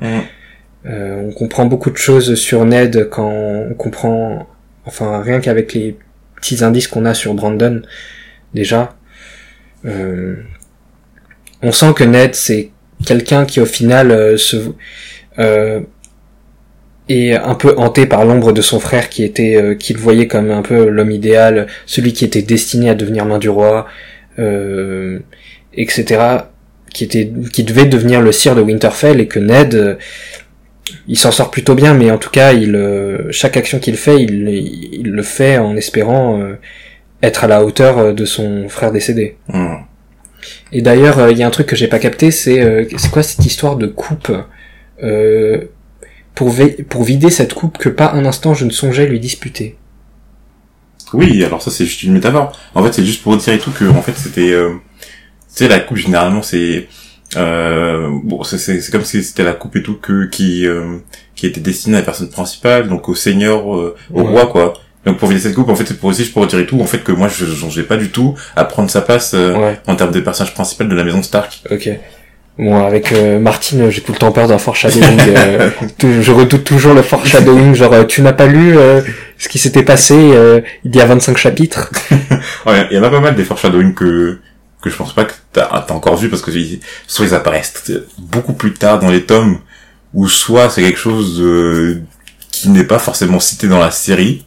euh, 0.85 1.23
on 1.29 1.33
comprend 1.33 1.65
beaucoup 1.65 1.91
de 1.91 1.97
choses 1.97 2.35
sur 2.35 2.65
Ned 2.67 3.09
quand 3.11 3.31
on 3.31 3.75
comprend, 3.75 4.47
enfin 4.85 5.23
rien 5.23 5.41
qu'avec 5.41 5.73
les 5.73 5.97
petits 6.37 6.63
indices 6.63 6.89
qu'on 6.89 7.07
a 7.07 7.15
sur 7.15 7.33
Brandon 7.33 7.81
déjà. 8.53 8.97
Euh, 9.87 10.37
on 11.67 11.73
sent 11.73 11.95
que 11.95 12.05
Ned 12.05 12.35
c'est 12.35 12.71
quelqu'un 13.05 13.45
qui 13.45 13.61
au 13.61 13.67
final 13.67 14.13
euh, 14.13 14.37
se 14.37 14.57
euh, 15.41 15.81
est 17.09 17.35
un 17.35 17.55
peu 17.55 17.75
hanté 17.77 18.07
par 18.07 18.25
l'ombre 18.25 18.53
de 18.53 18.63
son 18.63 18.79
frère 18.79 19.09
qui 19.09 19.25
était 19.25 19.57
euh, 19.57 19.75
qu'il 19.75 19.99
voyait 19.99 20.29
comme 20.29 20.51
un 20.51 20.63
peu 20.63 20.89
l'homme 20.89 21.11
idéal, 21.11 21.67
celui 21.87 22.13
qui 22.13 22.25
était 22.25 22.43
destiné 22.43 22.89
à 22.89 22.95
devenir 22.95 23.27
main 23.27 23.39
du 23.39 23.49
roi, 23.49 23.87
etc. 25.73 26.05
qui 26.93 27.05
était 27.05 27.33
qui 27.53 27.65
devait 27.65 27.87
devenir 27.87 28.21
le 28.21 28.33
sire 28.33 28.55
de 28.55 28.61
Winterfell 28.61 29.21
et 29.21 29.27
que 29.27 29.41
Ned 29.41 29.99
il 31.09 31.19
s'en 31.19 31.33
sort 31.33 31.51
plutôt 31.51 31.75
bien, 31.75 31.95
mais 31.95 32.13
en 32.13 32.19
tout 32.19 32.31
cas, 32.31 32.53
chaque 33.31 33.57
action 33.57 33.81
qu'il 33.81 33.97
fait, 33.97 34.23
il, 34.23 35.03
le 35.03 35.23
fait 35.23 35.59
en 35.59 35.77
espérant 35.77 36.41
être 37.23 37.45
à 37.45 37.49
la 37.49 37.65
hauteur 37.65 38.15
de 38.15 38.25
son 38.25 38.69
frère 38.69 38.93
décédé. 38.93 39.37
Hum. 39.53 39.79
Et 40.77 40.83
d'ailleurs, 40.83 41.19
euh, 41.19 41.33
il 41.33 41.39
y 41.39 41.43
a 41.43 41.47
un 41.47 41.51
truc 41.51 41.67
que 41.71 41.77
j'ai 41.81 41.89
pas 41.89 41.99
capté, 42.07 42.31
c'est 42.31 42.61
euh, 42.61 42.85
c'est 42.99 43.11
quoi 43.11 43.23
cette 43.23 43.45
histoire 43.51 43.77
de 43.77 43.87
coupe 43.87 44.31
euh, 45.03 45.59
pour, 46.35 46.55
pour 46.91 47.03
vider 47.11 47.31
cette 47.31 47.55
coupe 47.55 47.79
que 47.79 47.89
pas 48.01 48.09
un 48.13 48.25
instant 48.27 48.53
je 48.61 48.65
ne 48.67 48.71
songeais 48.81 49.07
lui 49.07 49.19
disputer? 49.29 49.69
Oui, 51.15 51.43
alors 51.45 51.63
ça 51.63 51.71
c'est 51.71 51.87
juste 51.87 52.03
une 52.03 52.13
métaphore. 52.13 52.53
En 52.75 52.83
fait, 52.85 52.93
c'est 52.93 53.05
juste 53.07 53.23
pour 53.23 53.35
dire 53.39 53.55
et 53.55 53.59
tout 53.59 53.71
que 53.71 53.87
en 53.89 54.03
fait 54.03 54.17
c'était, 54.17 54.53
euh, 54.53 54.75
sais, 55.49 55.69
la 55.69 55.81
coupe 55.81 55.97
généralement 55.97 56.43
c'est, 56.43 56.89
euh, 57.37 58.11
bon, 58.25 58.43
c'est 58.45 58.59
c'est 58.59 58.81
c'est 58.83 58.93
comme 58.93 59.05
si 59.05 59.23
c'était 59.23 59.45
la 59.45 59.55
coupe 59.55 59.77
et 59.77 59.83
tout 59.83 59.97
que 60.07 60.27
qui 60.27 60.67
euh, 60.67 60.99
qui 61.37 61.47
était 61.47 61.61
destinée 61.63 61.97
à 61.97 62.01
la 62.01 62.05
personne 62.05 62.29
principale, 62.29 62.89
donc 62.89 63.09
au 63.09 63.15
seigneur, 63.15 63.59
euh, 63.75 63.97
au 64.13 64.21
Ouais. 64.23 64.29
roi 64.33 64.47
quoi. 64.49 64.75
Donc 65.07 65.19
pour 65.19 65.29
vider 65.29 65.41
cette 65.41 65.55
coupe, 65.55 65.69
en 65.71 65.77
fait, 65.77 65.87
c'est 65.87 65.99
pour 65.99 66.11
aussi 66.11 66.25
pour 66.25 66.47
dire 66.47 66.59
et 66.59 66.67
tout, 66.67 66.81
en 66.81 66.87
fait 66.87 66.99
que 66.99 67.13
moi 67.13 67.29
je 67.29 67.47
songeais 67.47 67.85
pas 67.85 67.97
du 67.97 68.11
tout 68.11 68.35
à 68.57 68.65
prendre 68.65 68.91
sa 68.91 69.01
place 69.01 69.33
euh, 69.35 69.55
Ouais, 69.57 69.81
en 69.87 69.95
termes 69.97 70.11
de 70.11 70.21
personnage 70.21 70.53
principal 70.53 70.89
de 70.89 70.95
la 70.95 71.05
maison 71.05 71.23
Stark. 71.23 71.63
ok. 71.71 71.89
Bon, 72.59 72.87
avec 72.87 73.13
euh, 73.13 73.39
Martine, 73.39 73.91
j'ai 73.91 74.01
tout 74.01 74.13
le 74.13 74.19
temps 74.19 74.33
peur 74.33 74.49
d'un 74.49 74.57
foreshadowing. 74.57 75.21
euh, 75.29 75.71
je 76.23 76.33
redoute 76.33 76.65
toujours 76.65 76.95
le 76.95 77.03
foreshadowing, 77.03 77.75
genre 77.75 77.93
euh, 77.93 78.05
tu 78.05 78.23
n'as 78.23 78.33
pas 78.33 78.47
lu 78.47 78.79
euh, 78.79 79.03
ce 79.37 79.49
qui 79.51 79.59
s'était 79.59 79.83
passé 79.83 80.15
euh, 80.17 80.63
il 80.83 80.97
y 80.97 81.01
a 81.01 81.05
25 81.07 81.37
chapitres. 81.37 81.91
Ouais, 82.67 82.87
il 82.91 82.97
y 82.97 82.99
en 82.99 83.03
a 83.05 83.11
pas 83.11 83.21
mal 83.21 83.35
des 83.37 83.45
foreshadowing 83.45 83.93
que 83.95 84.39
que 84.83 84.91
je 84.91 84.97
pense 84.97 85.13
pas 85.15 85.25
que 85.25 85.33
t'as 85.53 85.67
t'as 85.87 85.95
encore 85.95 86.17
vu 86.17 86.29
parce 86.31 86.43
que 86.43 86.51
soit 87.07 87.27
ils 87.27 87.35
apparaissent 87.35 87.93
beaucoup 88.19 88.55
plus 88.55 88.73
tard 88.73 88.99
dans 89.01 89.11
les 89.11 89.23
tomes 89.23 89.59
ou 90.15 90.27
soit 90.29 90.71
c'est 90.71 90.83
quelque 90.83 90.99
chose 90.99 91.43
qui 92.51 92.71
n'est 92.71 92.85
pas 92.85 92.99
forcément 92.99 93.39
cité 93.41 93.69
dans 93.69 93.79
la 93.79 93.91
série 93.91 94.46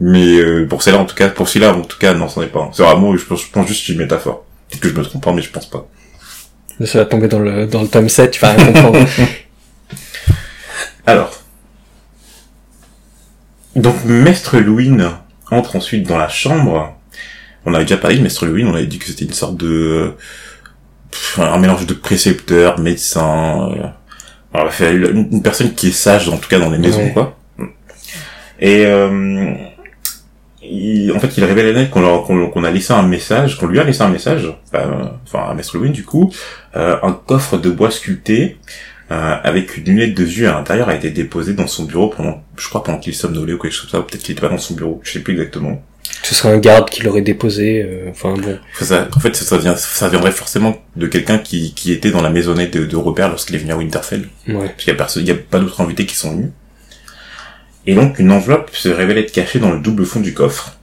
mais 0.00 0.38
euh, 0.38 0.66
pour 0.68 0.82
celle-là 0.82 1.00
en 1.00 1.04
tout 1.06 1.14
cas 1.14 1.28
pour 1.28 1.48
celui-là 1.48 1.74
en 1.74 1.82
tout 1.82 1.98
cas 1.98 2.14
non 2.14 2.28
c'en 2.28 2.42
est 2.42 2.46
pas 2.48 2.68
c'est 2.72 2.82
vraiment 2.82 3.16
je 3.16 3.24
pense, 3.24 3.42
je 3.44 3.50
pense 3.50 3.66
juste 3.66 3.88
une 3.88 3.98
métaphore. 3.98 4.44
Peut-être 4.68 4.82
que 4.82 4.88
je 4.88 4.94
me 4.94 5.02
trompe 5.04 5.24
pas 5.24 5.32
mais 5.32 5.42
je 5.42 5.50
pense 5.50 5.68
pas. 5.70 5.86
Ça 6.84 6.98
va 6.98 7.04
tomber 7.06 7.28
dans 7.28 7.38
le, 7.38 7.66
dans 7.66 7.82
le 7.82 7.88
tome 7.88 8.08
7, 8.08 8.30
tu 8.32 8.40
vas 8.40 8.52
rien 8.52 8.66
comprendre. 8.66 8.98
alors. 11.06 11.30
Donc 13.74 14.04
Maître 14.04 14.58
Louine 14.58 15.10
entre 15.50 15.76
ensuite 15.76 16.06
dans 16.06 16.18
la 16.18 16.28
chambre. 16.28 16.94
On 17.64 17.74
avait 17.74 17.84
déjà 17.84 17.96
parlé 17.96 18.18
de 18.18 18.22
Maître 18.22 18.46
Louine 18.46 18.68
on 18.68 18.74
avait 18.74 18.86
dit 18.86 18.98
que 18.98 19.06
c'était 19.06 19.24
une 19.24 19.32
sorte 19.32 19.56
de 19.56 20.12
un 21.38 21.58
mélange 21.58 21.86
de 21.86 21.94
précepteur 21.94 22.78
médecin 22.78 23.70
euh, 24.54 24.90
une, 24.92 25.28
une 25.32 25.42
personne 25.42 25.74
qui 25.74 25.88
est 25.88 25.92
sage 25.92 26.28
en 26.28 26.36
tout 26.36 26.48
cas 26.48 26.58
dans 26.58 26.70
les 26.70 26.78
maisons 26.78 27.04
Ouais. 27.04 27.12
quoi. 27.12 27.36
Et 28.60 28.84
euh, 28.86 29.54
il- 30.70 31.12
en 31.12 31.18
fait 31.20 31.36
il 31.36 31.44
révèle 31.44 31.68
à 31.68 31.72
Ned 31.80 31.90
qu'on 31.90 32.48
qu'on 32.48 32.64
a 32.64 32.70
laissé 32.70 32.92
un 32.92 33.02
message 33.02 33.58
qu'on 33.58 33.66
lui 33.66 33.78
a 33.80 33.84
laissé 33.84 34.02
un 34.02 34.08
message 34.08 34.46
enfin, 34.72 35.12
enfin 35.24 35.50
à 35.50 35.54
Maître 35.54 35.76
Louine 35.76 35.92
du 35.92 36.04
coup 36.04 36.32
euh, 36.76 36.96
un 37.02 37.12
coffre 37.12 37.58
de 37.58 37.70
bois 37.70 37.90
sculpté 37.90 38.56
euh, 39.12 39.36
avec 39.44 39.76
une 39.76 39.84
lunette 39.84 40.14
de 40.14 40.24
vue 40.24 40.46
à 40.46 40.52
l'intérieur 40.52 40.88
a 40.88 40.94
été 40.94 41.10
déposé 41.10 41.54
dans 41.54 41.66
son 41.68 41.84
bureau 41.84 42.08
pendant 42.08 42.42
je 42.56 42.68
crois 42.68 42.82
pendant 42.82 42.98
qu'il 42.98 43.14
somnolait 43.14 43.52
ou 43.52 43.58
quelque 43.58 43.72
chose 43.72 43.82
comme 43.82 43.90
ça 43.90 44.00
ou 44.00 44.02
peut-être 44.02 44.22
qu'il 44.22 44.32
était 44.32 44.40
pas 44.40 44.48
dans 44.48 44.58
son 44.58 44.74
bureau 44.74 45.00
je 45.04 45.12
sais 45.12 45.20
plus 45.20 45.32
exactement 45.34 45.80
Ce 46.22 46.34
serait 46.34 46.52
un 46.52 46.58
garde 46.58 46.88
qui 46.90 47.02
l'aurait 47.02 47.20
déposé. 47.22 47.82
euh, 47.84 48.10
enfin 48.10 48.34
bon. 48.34 48.58
Ça, 48.80 49.06
en 49.14 49.20
fait, 49.20 49.34
ça, 49.36 49.58
vient, 49.58 49.76
ça 49.76 50.08
viendrait 50.08 50.32
forcément 50.32 50.76
de 50.96 51.06
quelqu'un 51.08 51.38
qui, 51.38 51.72
qui 51.74 51.92
était 51.92 52.10
dans 52.10 52.22
la 52.22 52.30
maisonnette 52.30 52.72
de, 52.76 52.84
de 52.84 52.96
Robert 52.96 53.28
lorsqu'il 53.28 53.54
est 53.56 53.58
venu 53.58 53.72
à 53.72 53.76
Winterfell. 53.76 54.28
Ouais. 54.48 54.54
Parce 54.68 54.74
qu'il 54.84 54.88
y 54.88 54.90
a 54.92 54.96
personne, 54.96 55.22
il 55.22 55.28
y 55.28 55.32
a 55.32 55.36
pas 55.36 55.58
d'autres 55.60 55.80
invités 55.80 56.06
qui 56.06 56.16
sont 56.16 56.32
venus. 56.32 56.50
Et 57.86 57.94
donc, 57.94 58.18
une 58.18 58.32
enveloppe 58.32 58.70
se 58.72 58.88
révèle 58.88 59.18
être 59.18 59.32
cachée 59.32 59.58
dans 59.58 59.70
le 59.70 59.78
double 59.78 60.04
fond 60.04 60.20
du 60.20 60.34
coffre. 60.34 60.76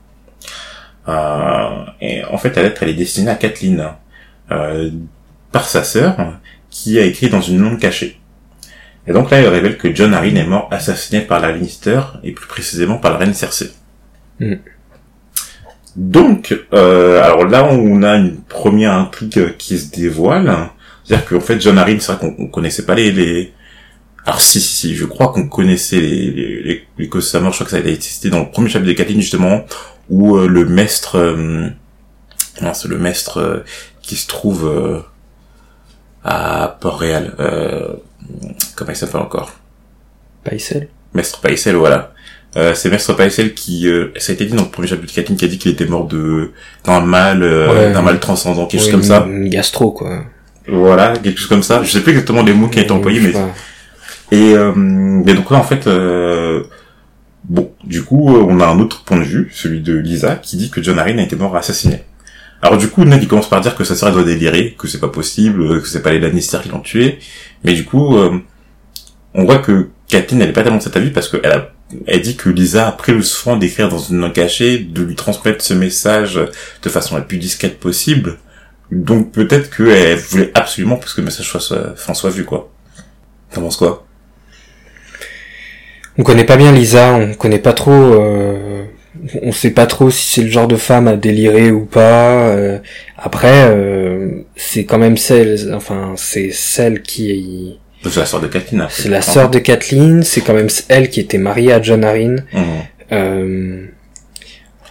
Euh, 1.08 1.84
et 2.00 2.24
en 2.24 2.38
fait, 2.38 2.56
la 2.56 2.62
lettre, 2.62 2.82
elle 2.82 2.90
est 2.90 2.94
destinée 2.94 3.30
à 3.30 3.34
Kathleen, 3.34 3.90
euh, 4.50 4.90
par 5.52 5.68
sa 5.68 5.84
sœur, 5.84 6.16
qui 6.70 6.98
a 6.98 7.04
écrit 7.04 7.28
dans 7.28 7.42
une 7.42 7.60
langue 7.60 7.78
cachée. 7.78 8.18
Et 9.06 9.12
donc 9.12 9.30
là, 9.30 9.38
elle 9.38 9.48
révèle 9.48 9.76
que 9.76 9.94
John 9.94 10.14
Arryn 10.14 10.36
est 10.36 10.46
mort 10.46 10.68
assassiné 10.70 11.20
par 11.20 11.40
la 11.40 11.52
Lannister, 11.52 12.00
et 12.22 12.32
plus 12.32 12.46
précisément 12.46 12.96
par 12.96 13.12
la 13.12 13.18
reine 13.18 13.34
Cersei. 13.34 13.70
Mm. 14.40 14.54
Donc, 15.96 16.58
euh, 16.72 17.22
alors 17.22 17.46
là, 17.46 17.64
on 17.64 18.02
a 18.02 18.16
une 18.16 18.36
première 18.36 18.94
intrigue 18.94 19.56
qui 19.58 19.78
se 19.78 19.92
dévoile. 19.92 20.70
C'est-à-dire 21.04 21.26
qu'en 21.26 21.40
fait, 21.40 21.60
John 21.60 21.78
Arryn, 21.78 22.00
c'est 22.00 22.12
vrai 22.12 22.20
qu'on 22.20 22.44
on 22.44 22.46
connaissait 22.48 22.86
pas 22.86 22.94
les, 22.94 23.12
les... 23.12 23.52
Alors 24.26 24.40
si, 24.40 24.60
si, 24.60 24.74
si, 24.74 24.94
je 24.96 25.04
crois 25.04 25.28
qu'on 25.28 25.48
connaissait 25.48 26.00
les, 26.00 26.30
les, 26.30 26.62
les, 26.62 26.86
les 26.98 27.08
causes 27.08 27.24
de 27.24 27.28
sa 27.28 27.40
mort. 27.40 27.52
Je 27.52 27.56
crois 27.58 27.66
que 27.66 27.70
ça 27.70 27.76
a 27.76 27.80
été 27.90 28.00
cité 28.00 28.30
dans 28.30 28.40
le 28.40 28.50
premier 28.50 28.68
chapitre 28.68 28.90
de 28.92 28.96
Kathleen, 28.96 29.20
justement, 29.20 29.64
où 30.08 30.36
euh, 30.36 30.46
le 30.48 30.64
maître... 30.64 31.16
Euh... 31.18 31.68
Non, 32.62 32.72
c'est 32.72 32.88
le 32.88 32.98
maître 32.98 33.38
euh, 33.38 33.64
qui 34.00 34.16
se 34.16 34.26
trouve 34.28 34.66
euh, 34.66 35.00
à 36.24 36.78
Port-Réal. 36.80 37.34
Euh... 37.40 37.94
Comment 38.76 38.92
il 38.92 38.96
s'appelle 38.96 39.20
encore? 39.20 39.52
Paisel. 40.42 40.88
Maître 41.12 41.40
Paisel, 41.40 41.76
voilà. 41.76 42.12
Euh, 42.56 42.72
c'est 42.74 42.88
Maître 42.88 43.12
Paisel 43.14 43.52
qui, 43.54 43.88
euh, 43.88 44.12
ça 44.16 44.30
a 44.32 44.34
été 44.34 44.46
dit 44.46 44.54
dans 44.54 44.62
le 44.62 44.68
premier 44.68 44.86
chapitre 44.88 45.08
de 45.12 45.14
Kathleen, 45.16 45.36
qui 45.36 45.44
a 45.44 45.48
dit 45.48 45.58
qu'il 45.58 45.72
était 45.72 45.86
mort 45.86 46.06
de 46.06 46.52
d'un 46.84 47.00
mal, 47.00 47.42
euh, 47.42 47.72
Ouais. 47.88 47.92
d'un 47.92 48.02
mal 48.02 48.20
transcendant, 48.20 48.66
quelque 48.66 48.82
chose 48.82 48.90
comme 48.92 49.02
ça. 49.02 49.26
Gastro 49.28 49.90
quoi. 49.90 50.22
Voilà, 50.68 51.14
quelque 51.18 51.38
chose 51.38 51.48
comme 51.48 51.62
ça. 51.64 51.82
Je 51.82 51.90
sais 51.90 52.00
plus 52.00 52.12
exactement 52.12 52.42
les 52.42 52.52
mots 52.54 52.68
qui 52.68 52.78
ont 52.78 52.82
été 52.82 52.92
employés, 52.92 53.20
mais. 53.20 53.32
Et, 54.30 54.54
euh, 54.54 54.72
donc 55.22 55.50
là 55.50 55.58
en 55.58 55.62
fait, 55.62 55.86
euh, 55.86 56.64
bon, 57.44 57.72
du 57.84 58.02
coup, 58.02 58.34
euh, 58.34 58.46
on 58.48 58.60
a 58.60 58.66
un 58.66 58.78
autre 58.80 59.04
point 59.04 59.18
de 59.18 59.24
vue, 59.24 59.50
celui 59.52 59.80
de 59.80 59.94
Lisa, 59.96 60.36
qui 60.36 60.56
dit 60.56 60.70
que 60.70 60.82
John 60.82 60.98
Arryn 60.98 61.18
a 61.18 61.22
été 61.22 61.36
mort 61.36 61.54
assassiné. 61.56 62.04
Alors 62.62 62.78
du 62.78 62.88
coup, 62.88 63.04
Ned 63.04 63.22
il 63.22 63.28
commence 63.28 63.48
par 63.48 63.60
dire 63.60 63.74
que 63.74 63.84
sa 63.84 63.94
sœur 63.94 64.12
doit 64.12 64.24
délirer, 64.24 64.74
que 64.78 64.88
c'est 64.88 65.00
pas 65.00 65.08
possible, 65.08 65.62
euh, 65.62 65.80
que 65.80 65.88
c'est 65.88 66.02
pas 66.02 66.12
les 66.12 66.20
Lannister 66.20 66.58
qui 66.62 66.70
l'ont 66.70 66.80
tué, 66.80 67.18
mais 67.62 67.74
du 67.74 67.84
coup, 67.84 68.16
euh, 68.16 68.38
on 69.34 69.44
voit 69.44 69.58
que 69.58 69.88
Catelyn 70.08 70.40
elle 70.40 70.52
pas 70.52 70.62
tellement 70.62 70.78
de 70.78 70.82
cet 70.82 70.96
avis 70.96 71.10
parce 71.10 71.28
qu'elle 71.28 71.52
a 71.52 71.70
elle 72.06 72.22
dit 72.22 72.36
que 72.36 72.48
Lisa 72.48 72.88
a 72.88 72.92
pris 72.92 73.12
le 73.12 73.22
soin 73.22 73.56
d'écrire 73.56 73.88
dans 73.88 73.98
une 73.98 74.18
langue 74.18 74.32
cachée, 74.32 74.78
de 74.78 75.02
lui 75.02 75.14
transmettre 75.14 75.62
ce 75.62 75.74
message 75.74 76.40
de 76.82 76.88
façon 76.88 77.14
la 77.14 77.20
plus 77.22 77.36
discrète 77.36 77.78
possible. 77.78 78.38
Donc 78.90 79.32
peut-être 79.32 79.74
qu'elle 79.76 80.18
voulait 80.18 80.50
absolument 80.54 80.96
que 80.96 81.08
ce 81.08 81.20
message 81.20 81.46
soit, 81.46 81.60
soit, 81.60 82.14
soit 82.14 82.30
vu, 82.30 82.44
quoi. 82.44 82.72
T'en 83.52 83.60
penses 83.60 83.76
quoi? 83.76 84.03
On 86.18 86.22
connaît 86.22 86.44
pas 86.44 86.56
bien 86.56 86.72
Lisa, 86.72 87.14
on 87.14 87.34
connaît 87.34 87.58
pas 87.58 87.72
trop. 87.72 87.92
Euh, 87.92 88.84
on 89.42 89.52
sait 89.52 89.70
pas 89.70 89.86
trop 89.86 90.10
si 90.10 90.28
c'est 90.34 90.42
le 90.42 90.50
genre 90.50 90.68
de 90.68 90.76
femme 90.76 91.08
à 91.08 91.16
délirer 91.16 91.70
ou 91.70 91.84
pas. 91.84 92.48
euh, 92.48 92.78
après, 93.16 93.68
euh, 93.68 94.42
c'est 94.56 94.84
quand 94.84 94.98
même 94.98 95.16
celle, 95.16 95.72
enfin 95.74 96.12
c'est 96.16 96.50
celle 96.52 97.02
qui, 97.02 97.78
C'est 98.02 98.16
la 98.20 98.26
sœur 98.26 98.40
de 98.40 98.46
après. 98.46 98.86
c'est 98.90 99.08
la 99.08 99.22
sœur 99.22 99.50
de 99.50 99.58
Kathleen, 99.58 100.22
c'est 100.22 100.40
quand 100.42 100.54
même 100.54 100.68
elle 100.88 101.08
qui 101.10 101.20
était 101.20 101.38
mariée 101.38 101.72
à 101.72 101.80
John 101.80 102.04
Arryn. 102.04 102.36
Mhm. 102.52 102.62
Euh, 103.12 103.86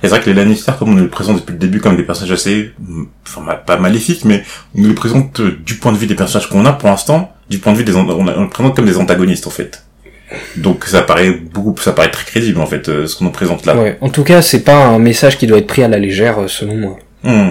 c'est 0.01 0.10
vrai 0.10 0.20
que 0.20 0.30
les 0.30 0.34
Lannister, 0.34 0.74
comme 0.77 0.89
on 0.89 0.94
nous 0.94 1.03
les 1.03 1.10
présente 1.10 1.38
depuis 1.38 1.53
le 1.53 1.60
début 1.60 1.80
comme 1.80 1.96
des 1.96 2.03
personnages 2.03 2.34
assez, 2.34 2.72
mm, 2.80 3.03
enfin 3.25 3.42
pas 3.65 3.77
maléfiques, 3.77 4.25
mais 4.25 4.44
on 4.75 4.82
nous 4.82 4.89
les 4.89 4.96
présente 4.96 5.39
euh, 5.39 5.58
du 5.65 5.75
point 5.75 5.94
de 5.94 5.98
vue 5.98 6.08
des 6.08 6.15
personnages 6.15 6.50
qu'on 6.50 6.65
a 6.65 6.74
pour 6.74 6.89
l'instant, 6.89 7.32
du 7.50 7.60
point 7.60 7.72
de 7.72 7.77
vue 7.77 7.86
des, 7.86 7.96
on 7.96 8.25
les 8.25 8.50
présente 8.50 8.75
comme 8.75 8.86
des 8.86 8.98
antagonistes 8.98 9.48
en 9.48 9.51
fait. 9.51 9.84
Donc 10.58 10.86
ça 10.86 11.01
paraît 11.01 11.32
beaucoup, 11.32 11.75
ça 11.82 11.92
paraît 11.92 12.10
très 12.12 12.25
crédible 12.25 12.60
en 12.60 12.65
fait 12.65 12.89
euh, 12.89 13.06
ce 13.08 13.15
qu'on 13.15 13.25
nous 13.25 13.32
présente 13.32 13.65
là. 13.65 13.75
ouais. 13.75 13.98
En 14.01 14.10
tout 14.10 14.24
cas, 14.24 14.42
c'est 14.42 14.63
pas 14.63 14.86
un 14.86 14.98
message 15.00 15.38
qui 15.38 15.46
doit 15.48 15.60
être 15.60 15.68
pris 15.68 15.84
à 15.84 15.88
la 15.88 16.00
légère, 16.00 16.39
euh, 16.42 16.48
selon 16.48 16.75
moi. 16.75 16.98
Hmm. 17.24 17.50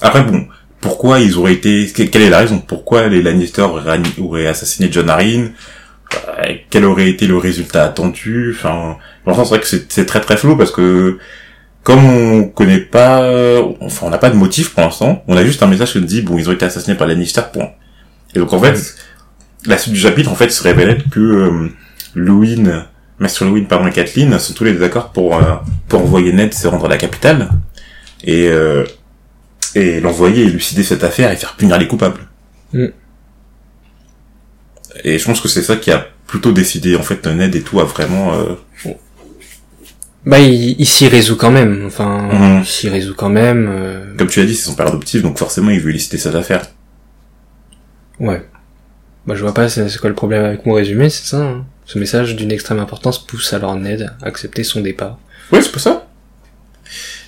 Après 0.00 0.22
bon, 0.22 0.46
pourquoi 0.80 1.20
ils 1.20 1.36
auraient 1.36 1.54
été, 1.54 1.86
que- 1.94 2.02
quelle 2.04 2.22
est 2.22 2.30
la 2.30 2.38
raison? 2.38 2.58
Pourquoi 2.60 3.08
les 3.08 3.22
Lannister 3.22 3.62
auraient, 4.18 4.46
assassiné 4.46 4.88
John 4.90 5.10
Arryn 5.10 5.48
Euh, 6.28 6.54
Quel 6.70 6.84
aurait 6.84 7.08
été 7.08 7.26
le 7.26 7.36
résultat 7.36 7.84
attendu? 7.84 8.54
Enfin, 8.56 8.96
pour 9.24 9.30
l'instant 9.32 9.44
c'est 9.44 9.56
vrai 9.56 9.60
que 9.60 9.84
c'est 9.88 10.06
très 10.06 10.20
très 10.20 10.36
flou 10.36 10.56
parce 10.56 10.70
que 10.70 11.18
comme 11.82 12.04
on 12.04 12.44
connaît 12.44 12.78
pas, 12.78 13.28
enfin 13.80 14.06
on 14.06 14.10
n'a 14.10 14.18
pas 14.18 14.30
de 14.30 14.36
motif 14.36 14.72
pour 14.74 14.84
l'instant, 14.84 15.24
on 15.26 15.36
a 15.36 15.44
juste 15.44 15.62
un 15.64 15.66
message 15.66 15.92
qui 15.92 15.98
nous 16.00 16.06
dit 16.06 16.22
bon 16.22 16.38
ils 16.38 16.48
ont 16.48 16.52
été 16.52 16.64
assassinés 16.64 16.96
par 16.96 17.08
Lannister 17.08 17.42
point. 17.52 17.70
Et 18.34 18.38
donc 18.38 18.52
en 18.52 18.60
fait, 18.60 18.76
la 19.66 19.78
suite 19.78 19.94
du 19.94 20.00
chapitre 20.00 20.30
en 20.30 20.36
fait 20.36 20.50
se 20.50 20.62
révélait 20.62 20.98
que 21.10 21.18
euh, 21.20 21.68
Lewin, 22.16 22.86
Master 23.20 23.46
Lewin 23.46 23.64
pardon 23.64 23.86
et 23.86 23.92
Kathleen 23.92 24.38
sont 24.38 24.54
tous 24.54 24.64
les 24.64 24.72
deux 24.72 24.80
d'accord 24.80 25.12
pour 25.12 25.36
euh, 25.36 25.54
pour 25.88 26.00
envoyer 26.00 26.32
Ned 26.32 26.52
se 26.54 26.66
rendre 26.66 26.86
à 26.86 26.88
la 26.88 26.96
capitale 26.96 27.50
et 28.24 28.48
euh, 28.48 28.84
et 29.74 30.00
l'envoyer 30.00 30.44
élucider 30.44 30.82
cette 30.82 31.04
affaire 31.04 31.30
et 31.30 31.36
faire 31.36 31.54
punir 31.56 31.78
les 31.78 31.86
coupables. 31.86 32.20
Mm. 32.72 32.86
Et 35.04 35.18
je 35.18 35.24
pense 35.26 35.40
que 35.40 35.48
c'est 35.48 35.62
ça 35.62 35.76
qui 35.76 35.90
a 35.90 36.06
plutôt 36.26 36.52
décidé 36.52 36.96
en 36.96 37.02
fait 37.02 37.26
Ned 37.26 37.54
et 37.54 37.62
tout 37.62 37.80
à 37.80 37.84
vraiment 37.84 38.32
euh, 38.34 38.54
Bah, 40.24 40.40
il, 40.40 40.74
il 40.80 40.86
s'y 40.86 41.06
résout 41.06 41.36
quand 41.36 41.50
même. 41.52 41.84
Enfin, 41.86 42.28
Mhm. 42.32 42.60
il 42.60 42.66
s'y 42.66 42.88
résout 42.88 43.14
quand 43.14 43.28
même. 43.28 43.68
euh, 43.70 44.16
comme 44.16 44.28
tu 44.28 44.40
l'as 44.40 44.46
dit 44.46 44.54
c'est 44.56 44.64
son 44.66 44.74
père 44.74 44.86
adoptif 44.88 45.22
donc 45.22 45.38
forcément 45.38 45.70
il 45.70 45.80
veut 45.80 45.90
élucider 45.90 46.18
cette 46.18 46.34
affaire. 46.34 46.62
Ouais. 48.18 48.42
Bah, 49.26 49.34
je 49.34 49.42
vois 49.42 49.54
pas 49.54 49.68
c'est 49.68 49.96
quoi 49.98 50.08
le 50.08 50.14
problème 50.14 50.44
avec 50.44 50.66
mon 50.66 50.74
résumé, 50.74 51.08
c'est 51.10 51.26
ça. 51.26 51.38
hein. 51.42 51.64
Ce 51.84 51.98
message 51.98 52.36
d'une 52.36 52.50
extrême 52.52 52.78
importance 52.80 53.24
pousse 53.24 53.52
alors 53.52 53.74
Ned 53.76 54.12
à 54.22 54.26
accepter 54.26 54.64
son 54.64 54.80
départ. 54.80 55.18
Ouais 55.52 55.60
c'est 55.62 55.72
pas 55.72 55.78
ça. 55.78 56.06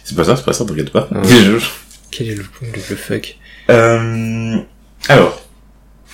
C'est 0.05 0.17
pas 0.17 0.25
ça 0.25 0.37
c'est 0.37 0.45
pas 0.45 0.53
ça 0.53 0.65
t'inquiète 0.65 0.91
pas. 0.91 1.09
Ah. 1.15 1.21
Je- 1.25 1.59
Quel 2.11 2.29
est 2.31 2.35
le, 2.35 2.43
le, 2.63 2.69
le 2.91 2.97
fuck? 2.97 3.37
Euh, 3.71 4.57
alors, 5.09 5.43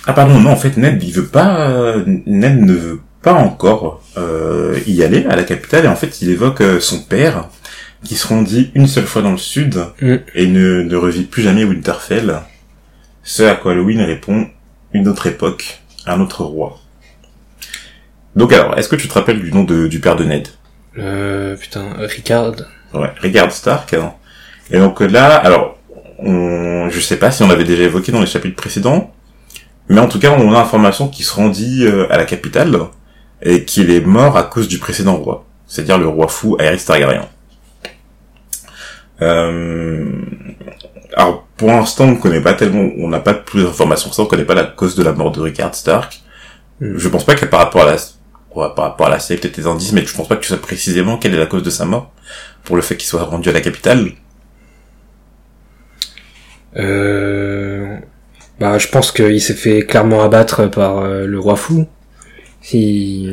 ah 0.05 0.13
pardon, 0.13 0.39
non, 0.39 0.51
en 0.51 0.55
fait, 0.57 0.75
Ned, 0.77 1.01
il 1.01 1.13
veut 1.13 1.25
pas, 1.27 1.69
euh, 1.69 2.03
Ned 2.25 2.61
ne 2.61 2.73
veut 2.73 2.99
pas 3.21 3.33
encore 3.33 4.03
euh, 4.17 4.77
y 4.85 5.03
aller 5.03 5.25
à 5.25 5.35
la 5.37 5.43
capitale, 5.45 5.85
et 5.85 5.87
en 5.87 5.95
fait, 5.95 6.21
il 6.21 6.29
évoque 6.29 6.59
euh, 6.61 6.79
son 6.81 6.99
père, 6.99 7.47
qui 8.03 8.15
se 8.15 8.27
rendit 8.27 8.71
une 8.75 8.87
seule 8.87 9.05
fois 9.05 9.21
dans 9.21 9.31
le 9.31 9.37
sud, 9.37 9.79
Mm. 10.01 10.15
et 10.35 10.47
ne, 10.47 10.81
ne 10.83 10.95
revit 10.97 11.23
plus 11.23 11.41
jamais 11.41 11.63
Winterfell. 11.63 12.41
Ce 13.23 13.41
à 13.43 13.55
quoi 13.55 13.71
Halloween 13.71 14.01
répond, 14.01 14.47
une 14.95 15.07
autre 15.09 15.27
époque, 15.27 15.81
un 16.05 16.21
autre 16.21 16.43
roi. 16.43 16.79
Donc 18.35 18.53
alors, 18.53 18.77
est-ce 18.77 18.89
que 18.89 18.95
tu 18.95 19.07
te 19.07 19.13
rappelles 19.13 19.41
du 19.41 19.51
nom 19.51 19.63
de, 19.63 19.87
du 19.87 19.99
père 19.99 20.15
de 20.15 20.23
Ned? 20.23 20.47
Euh, 20.97 21.55
putain, 21.57 21.93
Ricard. 21.97 22.53
Ouais, 22.93 23.11
Rigard 23.19 23.51
Stark. 23.51 23.93
hein. 23.93 24.13
Et 24.71 24.77
donc 24.79 25.01
là, 25.01 25.35
alors, 25.35 25.77
on, 26.19 26.89
je 26.89 26.99
sais 26.99 27.17
pas 27.17 27.31
si 27.31 27.43
on 27.43 27.47
l'avait 27.47 27.65
déjà 27.65 27.83
évoqué 27.83 28.11
dans 28.11 28.21
les 28.21 28.25
chapitres 28.25 28.55
précédents, 28.55 29.13
mais 29.89 29.99
en 29.99 30.07
tout 30.07 30.19
cas, 30.19 30.31
on 30.31 30.49
a 30.49 30.53
l'information 30.53 31.09
qu'il 31.09 31.25
se 31.25 31.33
rendit 31.35 31.85
euh, 31.85 32.11
à 32.11 32.17
la 32.17 32.25
capitale 32.25 32.79
et 33.41 33.65
qu'il 33.65 33.91
est 33.91 34.01
mort 34.01 34.37
à 34.37 34.43
cause 34.43 34.67
du 34.67 34.79
précédent 34.79 35.17
roi, 35.17 35.45
c'est-à-dire 35.67 35.97
le 35.97 36.07
roi 36.07 36.27
fou 36.27 36.57
Aerys 36.59 36.85
Targaryen. 36.85 37.27
Euh, 39.21 40.21
alors, 41.15 41.45
pour 41.57 41.69
l'instant, 41.69 42.05
on 42.05 42.11
ne 42.11 42.15
connaît 42.15 42.41
pas 42.41 42.53
tellement, 42.53 42.89
on 42.97 43.07
n'a 43.07 43.19
pas 43.19 43.33
plus 43.33 43.63
d'informations 43.63 44.09
que 44.09 44.15
ça, 44.15 44.21
on 44.23 44.25
connaît 44.25 44.45
pas 44.45 44.55
la 44.55 44.65
cause 44.65 44.95
de 44.95 45.03
la 45.03 45.13
mort 45.13 45.31
de 45.31 45.41
Rickard 45.41 45.75
Stark. 45.75 46.21
Hmm. 46.81 46.97
Je 46.97 47.09
pense 47.09 47.25
pas 47.25 47.35
que 47.35 47.45
par 47.45 47.61
rapport 47.61 47.83
à 47.83 47.85
la, 47.85 47.93
ouais, 48.55 48.67
par 48.75 48.85
rapport 48.85 49.07
à 49.07 49.09
la 49.09 49.19
série, 49.19 49.39
peut-être 49.39 49.55
des 49.55 49.67
indices, 49.67 49.93
mais 49.93 50.05
je 50.05 50.15
pense 50.15 50.27
pas 50.27 50.35
que 50.35 50.41
tu 50.41 50.49
sais 50.49 50.57
précisément 50.57 51.17
quelle 51.17 51.33
est 51.33 51.39
la 51.39 51.45
cause 51.45 51.63
de 51.63 51.69
sa 51.69 51.85
mort 51.85 52.11
pour 52.63 52.75
le 52.75 52.81
fait 52.81 52.97
qu'il 52.97 53.07
soit 53.07 53.23
rendu 53.23 53.49
à 53.49 53.53
la 53.53 53.61
capitale. 53.61 54.11
Euh... 56.77 57.97
Bah, 58.59 58.77
je 58.77 58.87
pense 58.87 59.11
qu'il 59.11 59.41
s'est 59.41 59.53
fait 59.53 59.81
clairement 59.81 60.23
abattre 60.23 60.69
par 60.69 60.99
euh, 60.99 61.25
le 61.25 61.39
roi 61.39 61.55
fou. 61.57 61.87
Si 62.61 63.29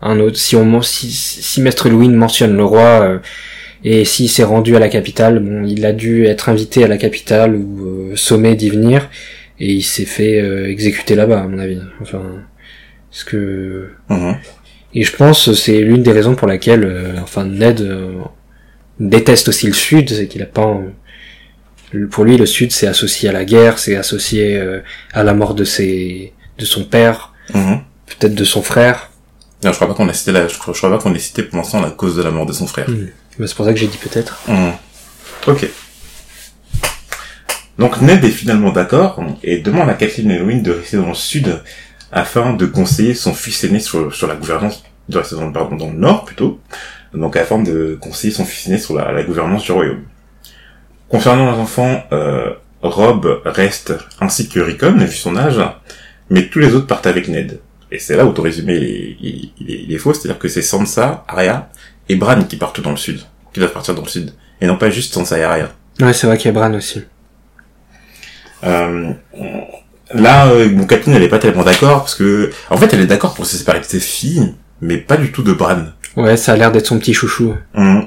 un 0.00 0.20
autre, 0.20 0.36
si 0.36 0.54
on 0.54 0.82
si, 0.82 1.10
si 1.10 1.60
Maître 1.60 1.88
Louis 1.88 2.08
mentionne 2.08 2.56
le 2.56 2.64
roi 2.64 2.80
euh, 2.80 3.18
et 3.84 4.04
s'il 4.04 4.28
s'est 4.30 4.44
rendu 4.44 4.74
à 4.76 4.78
la 4.78 4.88
capitale, 4.88 5.38
bon, 5.40 5.64
il 5.66 5.84
a 5.84 5.92
dû 5.92 6.24
être 6.26 6.48
invité 6.48 6.84
à 6.84 6.88
la 6.88 6.96
capitale 6.96 7.54
ou 7.54 7.86
euh, 8.12 8.16
sommé 8.16 8.54
d'y 8.56 8.70
venir 8.70 9.08
et 9.60 9.72
il 9.72 9.82
s'est 9.82 10.06
fait 10.06 10.40
euh, 10.40 10.68
exécuter 10.68 11.14
là-bas, 11.14 11.40
à 11.42 11.46
mon 11.46 11.58
avis. 11.58 11.78
Enfin, 12.00 12.22
ce 13.10 13.24
que 13.24 13.90
Mhm. 14.08 14.36
et 14.94 15.04
je 15.04 15.14
pense 15.16 15.44
que 15.46 15.54
c'est 15.54 15.80
l'une 15.80 16.02
des 16.02 16.12
raisons 16.12 16.34
pour 16.34 16.48
laquelle, 16.48 16.84
euh, 16.84 17.12
enfin, 17.22 17.44
Ned 17.44 17.80
euh, 17.82 18.14
déteste 19.00 19.48
aussi 19.48 19.66
le 19.66 19.72
Sud, 19.74 20.08
c'est 20.10 20.26
qu'il 20.28 20.42
a 20.42 20.46
pas, 20.46 20.80
euh, 21.94 22.06
pour 22.10 22.24
lui, 22.24 22.36
le 22.36 22.46
Sud, 22.46 22.72
c'est 22.72 22.86
associé 22.86 23.28
à 23.28 23.32
la 23.32 23.44
guerre, 23.44 23.78
c'est 23.78 23.96
associé 23.96 24.56
euh, 24.56 24.80
à 25.12 25.22
la 25.22 25.34
mort 25.34 25.54
de 25.54 25.64
ses, 25.64 26.32
de 26.58 26.64
son 26.64 26.84
père, 26.84 27.32
Mhm. 27.54 27.80
peut-être 28.06 28.34
de 28.34 28.44
son 28.44 28.62
frère. 28.62 29.10
Non, 29.62 29.70
je 29.70 29.76
crois 29.76 29.88
pas 29.88 29.94
qu'on 29.94 30.08
a 30.08 30.12
cité 30.12 30.32
la, 30.32 30.46
je 30.48 30.58
crois, 30.58 30.74
je 30.74 30.78
crois 30.78 30.90
pas 30.90 30.98
qu'on 30.98 31.14
ait 31.14 31.18
cité 31.18 31.42
pour 31.42 31.56
l'instant 31.58 31.80
la 31.80 31.90
cause 31.90 32.16
de 32.16 32.22
la 32.22 32.30
mort 32.30 32.46
de 32.46 32.52
son 32.52 32.66
frère. 32.66 32.86
Mais 33.38 33.46
c'est 33.46 33.54
pour 33.54 33.64
ça 33.64 33.72
que 33.72 33.78
j'ai 33.78 33.86
dit 33.86 33.98
peut-être. 33.98 34.40
Hmm. 34.46 34.72
Ok. 35.46 35.68
Donc 37.78 38.00
Ned 38.00 38.24
est 38.24 38.30
finalement 38.30 38.70
d'accord 38.70 39.22
et 39.42 39.58
demande 39.58 39.88
à 39.88 39.94
Kathleen 39.94 40.30
et 40.30 40.38
Louis 40.38 40.62
de 40.62 40.72
rester 40.72 40.96
dans 40.96 41.08
le 41.08 41.14
sud 41.14 41.60
afin 42.12 42.52
de 42.52 42.66
conseiller 42.66 43.14
son 43.14 43.34
fils 43.34 43.64
aîné 43.64 43.80
sur, 43.80 44.14
sur 44.14 44.28
la 44.28 44.36
gouvernance, 44.36 44.84
de 45.08 45.18
rester 45.18 45.34
dans, 45.34 45.50
pardon, 45.50 45.76
dans 45.76 45.90
le 45.90 45.98
nord 45.98 46.24
plutôt, 46.24 46.60
donc 47.12 47.36
afin 47.36 47.58
de 47.60 47.98
conseiller 48.00 48.32
son 48.32 48.44
fils 48.44 48.68
aîné 48.68 48.78
sur 48.78 48.94
la, 48.94 49.22
gouvernance 49.24 49.64
du 49.64 49.72
royaume. 49.72 50.04
Concernant 51.08 51.50
les 51.50 51.58
enfants, 51.58 52.04
euh, 52.12 52.52
Rob 52.82 53.42
reste 53.44 53.94
ainsi 54.20 54.48
que 54.48 54.60
Rickon, 54.60 54.96
vu 54.96 55.10
son 55.10 55.36
âge, 55.36 55.60
mais 56.30 56.46
tous 56.46 56.60
les 56.60 56.74
autres 56.74 56.86
partent 56.86 57.08
avec 57.08 57.26
Ned. 57.26 57.60
Et 57.90 57.98
c'est 57.98 58.16
là 58.16 58.24
où 58.24 58.32
ton 58.32 58.42
résumé 58.42 58.76
il 59.20 59.52
il 59.58 59.92
est 59.92 59.98
faux, 59.98 60.14
c'est-à-dire 60.14 60.38
que 60.38 60.48
c'est 60.48 60.62
Sansa, 60.62 61.24
Arya 61.26 61.70
et 62.08 62.16
Bran 62.16 62.42
qui 62.44 62.56
partent 62.56 62.80
dans 62.80 62.90
le 62.90 62.96
sud, 62.96 63.20
qui 63.52 63.60
doivent 63.60 63.72
partir 63.72 63.94
dans 63.94 64.02
le 64.02 64.08
sud, 64.08 64.32
et 64.60 64.66
non 64.66 64.76
pas 64.76 64.90
juste 64.90 65.14
Sansa 65.14 65.38
et 65.38 65.42
Arya. 65.42 65.70
Ouais, 66.00 66.12
c'est 66.12 66.26
vrai 66.26 66.36
qu'il 66.36 66.46
y 66.46 66.48
a 66.48 66.52
Bran 66.52 66.74
aussi. 66.74 67.02
Euh, 68.64 69.12
là, 70.12 70.46
euh, 70.48 70.68
bon, 70.70 70.86
Kathleen, 70.86 71.16
elle 71.16 71.22
est 71.22 71.28
pas 71.28 71.38
tellement 71.38 71.64
d'accord 71.64 72.00
parce 72.00 72.14
que, 72.14 72.50
en 72.70 72.76
fait, 72.76 72.92
elle 72.94 73.00
est 73.00 73.06
d'accord 73.06 73.34
pour 73.34 73.46
se 73.46 73.56
séparer 73.56 73.80
de 73.80 73.84
ses 73.84 74.00
filles, 74.00 74.54
mais 74.80 74.96
pas 74.98 75.16
du 75.16 75.30
tout 75.32 75.42
de 75.42 75.52
Bran. 75.52 75.84
Ouais, 76.16 76.36
ça 76.36 76.52
a 76.52 76.56
l'air 76.56 76.72
d'être 76.72 76.86
son 76.86 76.98
petit 76.98 77.12
chouchou. 77.14 77.54
Hum. 77.74 78.06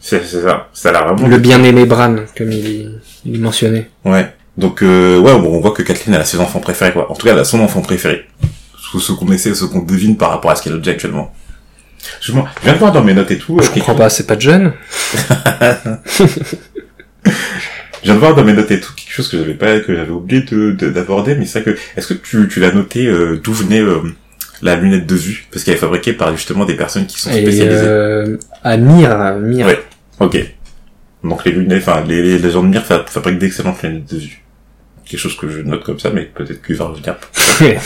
C'est 0.00 0.22
ça. 0.24 0.68
Ça 0.74 0.90
a 0.90 0.92
l'air 0.92 1.06
vraiment. 1.08 1.26
Le 1.28 1.38
bien-aimé 1.38 1.86
Bran, 1.86 2.16
comme 2.36 2.52
il, 2.52 3.00
il 3.24 3.40
mentionnait. 3.40 3.88
Ouais. 4.04 4.32
Donc, 4.56 4.82
euh, 4.82 5.18
ouais, 5.18 5.32
bon, 5.38 5.56
on 5.56 5.60
voit 5.60 5.72
que 5.72 5.82
Kathleen 5.82 6.14
elle 6.14 6.20
a 6.20 6.24
ses 6.24 6.38
enfants 6.40 6.60
préférés, 6.60 6.92
quoi. 6.92 7.10
En 7.10 7.14
tout 7.14 7.26
cas, 7.26 7.32
elle 7.32 7.38
a 7.38 7.44
son 7.44 7.60
enfant 7.60 7.80
préféré. 7.80 8.26
Ce, 8.92 8.98
ce 8.98 9.12
qu'on 9.12 9.32
essaie, 9.32 9.54
ce 9.54 9.64
qu'on 9.64 9.80
devine 9.80 10.16
par 10.16 10.30
rapport 10.30 10.50
à 10.50 10.56
ce 10.56 10.62
qu'elle 10.62 10.74
a 10.74 10.78
dit 10.78 10.90
actuellement. 10.90 11.34
Je, 12.20 12.32
je 12.32 12.38
viens 12.62 12.72
de 12.74 12.78
voir 12.78 12.92
dans 12.92 13.02
mes 13.04 13.14
notes 13.14 13.30
et 13.30 13.38
tout. 13.38 13.58
Je 13.58 13.64
euh, 13.64 13.68
quelque 13.68 13.74
comprends 13.86 13.94
pas, 13.94 14.08
c'est 14.10 14.26
pas 14.26 14.36
John 14.38 14.72
Je 17.26 18.10
viens 18.10 18.14
de 18.14 18.18
voir 18.20 18.34
dans 18.34 18.44
mes 18.44 18.52
notes 18.52 18.70
et 18.70 18.80
tout 18.80 18.92
quelque 18.94 19.12
chose 19.12 19.28
que 19.28 19.38
j'avais 19.38 19.54
pas, 19.54 19.80
que 19.80 19.94
j'avais 19.94 20.10
oublié 20.10 20.42
de, 20.42 20.72
de- 20.72 20.90
d'aborder, 20.90 21.34
mais 21.36 21.46
c'est 21.46 21.60
ça 21.60 21.60
que, 21.62 21.76
est-ce 21.96 22.08
que 22.08 22.14
tu, 22.14 22.48
tu 22.48 22.60
l'as 22.60 22.72
noté, 22.72 23.06
euh, 23.06 23.40
d'où 23.42 23.52
venait, 23.54 23.80
euh, 23.80 24.00
la 24.60 24.76
lunette 24.76 25.06
de 25.06 25.14
vue? 25.14 25.46
Parce 25.50 25.64
qu'elle 25.64 25.74
est 25.74 25.78
fabriquée 25.78 26.12
par 26.12 26.36
justement 26.36 26.66
des 26.66 26.74
personnes 26.74 27.06
qui 27.06 27.18
sont 27.18 27.30
Et 27.30 27.40
spécialisées. 27.42 27.80
euh, 27.82 28.36
à 28.62 28.76
Myr, 28.76 29.36
Myr. 29.40 29.66
Ouais. 29.66 29.82
Ok. 30.20 30.38
Donc 31.22 31.44
les 31.46 31.52
lunettes, 31.52 31.82
enfin, 31.88 32.04
les, 32.06 32.22
les, 32.22 32.38
les 32.38 32.50
gens 32.50 32.62
de 32.62 32.68
mire 32.68 32.84
fa- 32.84 33.04
fabriquent 33.06 33.38
d'excellentes 33.38 33.82
lunettes 33.82 34.12
de 34.12 34.18
vue. 34.18 34.42
Quelque 35.06 35.20
chose 35.20 35.36
que 35.36 35.48
je 35.48 35.60
note 35.60 35.82
comme 35.84 35.98
ça, 35.98 36.10
mais 36.10 36.24
peut-être 36.24 36.62
qu'il 36.62 36.76
va 36.76 36.86
revenir. 36.86 37.16
On 37.60 37.64
T'es 37.64 37.78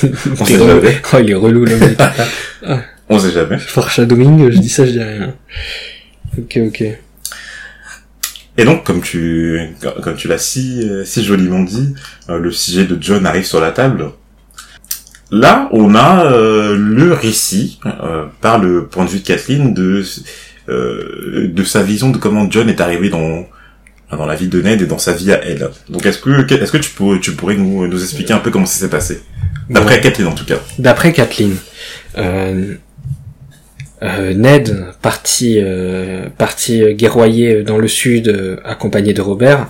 sait 0.45 0.57
relou. 0.57 0.67
jamais. 0.83 1.01
Oh, 1.13 1.17
il 1.21 1.31
est 1.31 1.35
relou, 1.35 1.65
le 1.65 1.77
mec. 1.77 1.99
On 3.09 3.19
sait 3.19 3.33
jamais. 3.33 3.59
Foreshadowing, 3.59 4.51
je 4.51 4.59
dis 4.59 4.69
ça, 4.69 4.85
je 4.87 4.93
dis 4.93 5.03
rien. 5.03 5.35
Ok, 6.37 6.59
ok. 6.67 6.85
Et 8.59 8.65
donc, 8.65 8.85
comme 8.85 9.01
tu, 9.01 9.61
comme 10.03 10.17
tu 10.17 10.27
l'as 10.29 10.39
si, 10.39 10.83
euh, 10.83 11.05
si 11.05 11.25
joliment 11.25 11.61
dit, 11.63 11.95
euh, 12.29 12.39
le 12.39 12.51
sujet 12.51 12.85
de 12.85 12.99
John 13.01 13.25
arrive 13.25 13.45
sur 13.47 13.61
la 13.61 13.71
table. 13.71 14.11
Là, 15.31 15.69
on 15.73 15.95
a 15.95 16.25
euh, 16.25 16.75
le 16.77 17.13
récit, 17.13 17.79
euh, 17.87 18.25
par 18.41 18.59
le 18.59 18.87
point 18.87 19.05
de 19.05 19.11
vue 19.11 19.21
de 19.21 19.25
Kathleen, 19.27 19.75
de, 19.75 20.03
euh, 20.69 21.49
de 21.49 21.65
sa 21.65 21.83
vision 21.83 22.11
de 22.11 22.19
comment 22.19 22.51
John 22.51 22.69
est 22.69 22.81
arrivé 22.81 23.11
dans, 23.11 23.47
dans 24.11 24.27
la 24.27 24.35
vie 24.35 24.49
de 24.49 24.61
Ned 24.61 24.83
et 24.83 24.87
dans 24.87 24.99
sa 24.99 25.13
vie 25.13 25.31
à 25.33 25.45
elle. 25.45 25.71
Donc, 25.89 26.05
est-ce 26.07 26.19
que, 26.19 26.53
est-ce 26.53 26.73
que 26.73 26.79
tu 26.79 26.91
pourrais, 26.91 27.21
tu 27.21 27.33
pourrais 27.33 27.57
nous, 27.57 27.87
nous 27.87 28.03
expliquer 28.03 28.33
un 28.33 28.39
peu 28.39 28.51
comment 28.51 28.67
ça 28.67 28.81
s'est 28.81 28.91
passé? 28.91 29.23
D'après 29.71 29.97
Ouais. 29.97 30.01
Kathleen, 30.01 30.29
en 30.29 30.35
tout 30.35 30.47
cas. 30.47 30.59
D'après 30.79 31.13
Kathleen, 31.13 31.57
euh, 32.17 32.75
euh, 34.03 34.33
Ned, 34.35 34.85
parti, 35.03 35.59
euh, 35.61 36.27
parti 36.39 36.83
euh, 36.83 36.93
guerroyer 36.93 37.63
dans 37.63 37.79
le 37.79 37.89
sud, 37.89 38.29
euh, 38.29 38.57
accompagné 38.65 39.13
de 39.13 39.21
Robert, 39.21 39.67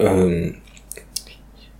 euh, 0.00 0.48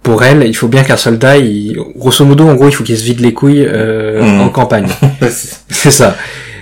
pour 0.03 0.23
elle, 0.25 0.45
il 0.47 0.55
faut 0.57 0.69
bien 0.69 0.83
qu'un 0.83 0.97
soldat, 0.97 1.37
il, 1.37 1.77
grosso 1.97 2.25
modo, 2.25 2.49
en 2.49 2.55
gros, 2.55 2.69
il 2.69 2.75
faut 2.75 2.85
qu'il 2.85 2.97
se 2.97 3.05
vide 3.05 3.21
les 3.21 3.35
couilles 3.35 3.67
euh, 3.67 4.23
Mhm. 4.23 4.41
en 4.41 4.49
campagne. 4.49 4.87
C'est 5.69 5.91
ça. 5.91 6.17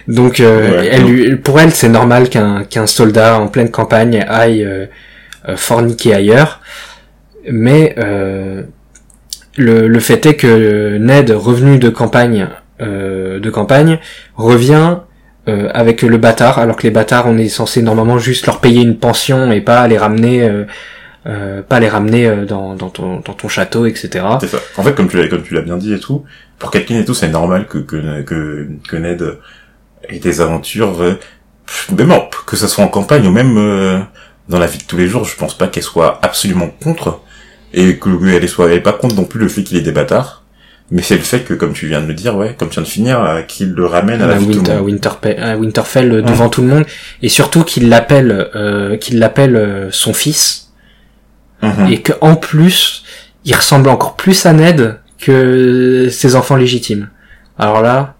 Donc, 0.09 0.41
euh, 0.41 0.81
Ouais. 0.81 0.89
elle, 0.91 1.41
pour 1.41 1.61
elle, 1.61 1.73
c'est 1.73 1.89
normal 1.91 2.31
qu'un 2.31 2.65
qu'un 2.65 2.87
soldat 2.87 3.39
en 3.39 3.49
pleine 3.49 3.71
campagne 3.71 4.25
aille 4.27 4.65
euh, 4.65 4.87
euh, 5.49 5.57
forniquer 5.57 6.15
ailleurs. 6.15 6.61
Mais 7.51 7.95
euh, 7.99 8.63
le, 9.57 9.87
le 9.87 10.01
fait 10.01 10.25
est 10.27 10.35
que 10.35 10.97
Ned, 10.99 11.31
revenu 11.31 11.79
de 11.79 11.91
campagne, 11.91 12.49
euh, 12.81 13.39
de 13.39 13.51
campagne, 13.51 13.99
revient 14.35 14.99
euh, 15.49 15.71
avec 15.73 16.03
le 16.03 16.19
bâtard, 16.19 16.59
alors 16.59 16.77
que 16.77 16.83
les 16.83 16.91
bâtards, 16.91 17.27
on 17.27 17.39
est 17.39 17.49
censé 17.49 17.81
normalement 17.81 18.19
juste 18.19 18.45
leur 18.45 18.61
payer 18.61 18.83
une 18.83 18.99
pension 18.99 19.51
et 19.51 19.63
pas 19.63 19.89
les 19.89 19.97
ramener, 19.97 20.43
euh, 20.43 20.65
euh, 21.27 21.63
pas 21.63 21.81
les 21.81 21.89
ramener 21.89 22.45
dans, 22.47 22.77
ton 22.77 23.49
château, 23.49 23.87
etc. 23.87 24.11
Ça. 24.43 24.59
En 24.77 24.83
fait, 24.83 24.95
comme 24.95 25.09
tu 25.09 25.17
l'as, 25.17 25.63
bien 25.63 25.79
dit 25.79 25.95
et 25.95 26.01
tout, 26.01 26.25
pour 26.59 26.71
Kathleen 26.71 27.01
et 27.01 27.05
tout, 27.07 27.15
c'est 27.15 27.29
normal 27.29 27.67
que, 27.67 27.79
que, 27.79 28.69
que, 28.87 28.97
Ned 28.97 29.39
ait 30.11 30.19
des 30.19 30.41
aventures, 30.43 30.99
même 31.97 32.13
que 32.45 32.57
ce 32.57 32.67
soit 32.67 32.85
en 32.85 32.89
campagne 32.89 33.27
ou 33.27 33.33
même 33.33 34.05
dans 34.51 34.59
la 34.59 34.67
vie 34.67 34.79
de 34.79 34.85
tous 34.85 34.99
les 34.99 35.09
jours, 35.09 35.25
je 35.25 35.37
pense 35.37 35.57
pas 35.57 35.69
qu'elle 35.69 35.83
soit 35.83 36.19
absolument 36.23 36.69
contre, 36.83 37.21
et 37.73 37.97
que 37.97 38.11
elle 38.29 38.49
soit, 38.49 38.67
elle 38.67 38.79
est 38.79 38.81
pas 38.81 38.93
contre 38.93 39.15
non 39.15 39.25
plus 39.25 39.41
le 39.41 39.49
fait 39.49 39.63
qu'il 39.63 39.79
ait 39.79 39.83
des 39.83 39.93
bâtards, 39.93 40.45
mais 40.91 41.03
c'est 41.03 41.17
le 41.17 41.23
fait 41.23 41.41
que, 41.41 41.53
comme 41.55 41.73
tu 41.75 41.87
viens 41.87 42.01
de 42.01 42.07
le 42.07 42.15
dire, 42.15 42.35
ouais, 42.37 42.55
comme 42.59 42.69
tu 42.69 42.75
viens 42.75 42.83
de 42.83 42.89
finir, 42.89 43.23
euh, 43.23 43.43
qu'il 43.43 43.73
le 43.73 43.85
ramène 43.87 44.23
à 44.23 44.27
la 44.27 44.35
à, 44.35 44.39
vie 44.39 44.47
de 44.47 44.53
tout 44.55 44.63
le 44.65 44.81
Winter, 44.81 44.81
monde. 44.81 44.89
Winterpe- 44.91 45.39
à 45.41 45.57
Winterfell 45.57 46.13
euh, 46.13 46.23
devant 46.23 46.49
tout 46.49 46.63
le 46.63 46.69
monde 46.69 46.85
et 47.23 47.29
surtout 47.29 47.63
qu'il 47.65 47.89
l'appelle 47.89 48.49
euh, 48.55 48.97
qu'il 48.97 49.19
l'appelle 49.19 49.57
euh, 49.57 49.91
son 49.91 50.13
fils 50.15 50.65
Mhm. 51.61 51.89
et 51.91 52.01
que 52.03 52.13
en 52.21 52.37
plus 52.37 53.03
il 53.45 53.53
ressemble 53.55 53.89
encore 53.89 54.15
plus 54.15 54.47
à 54.47 54.53
Ned 54.53 55.01
que 55.21 56.09
ses 56.11 56.37
enfants 56.37 56.55
légitimes. 56.55 57.11
Alors 57.59 57.83
là, 57.83 58.15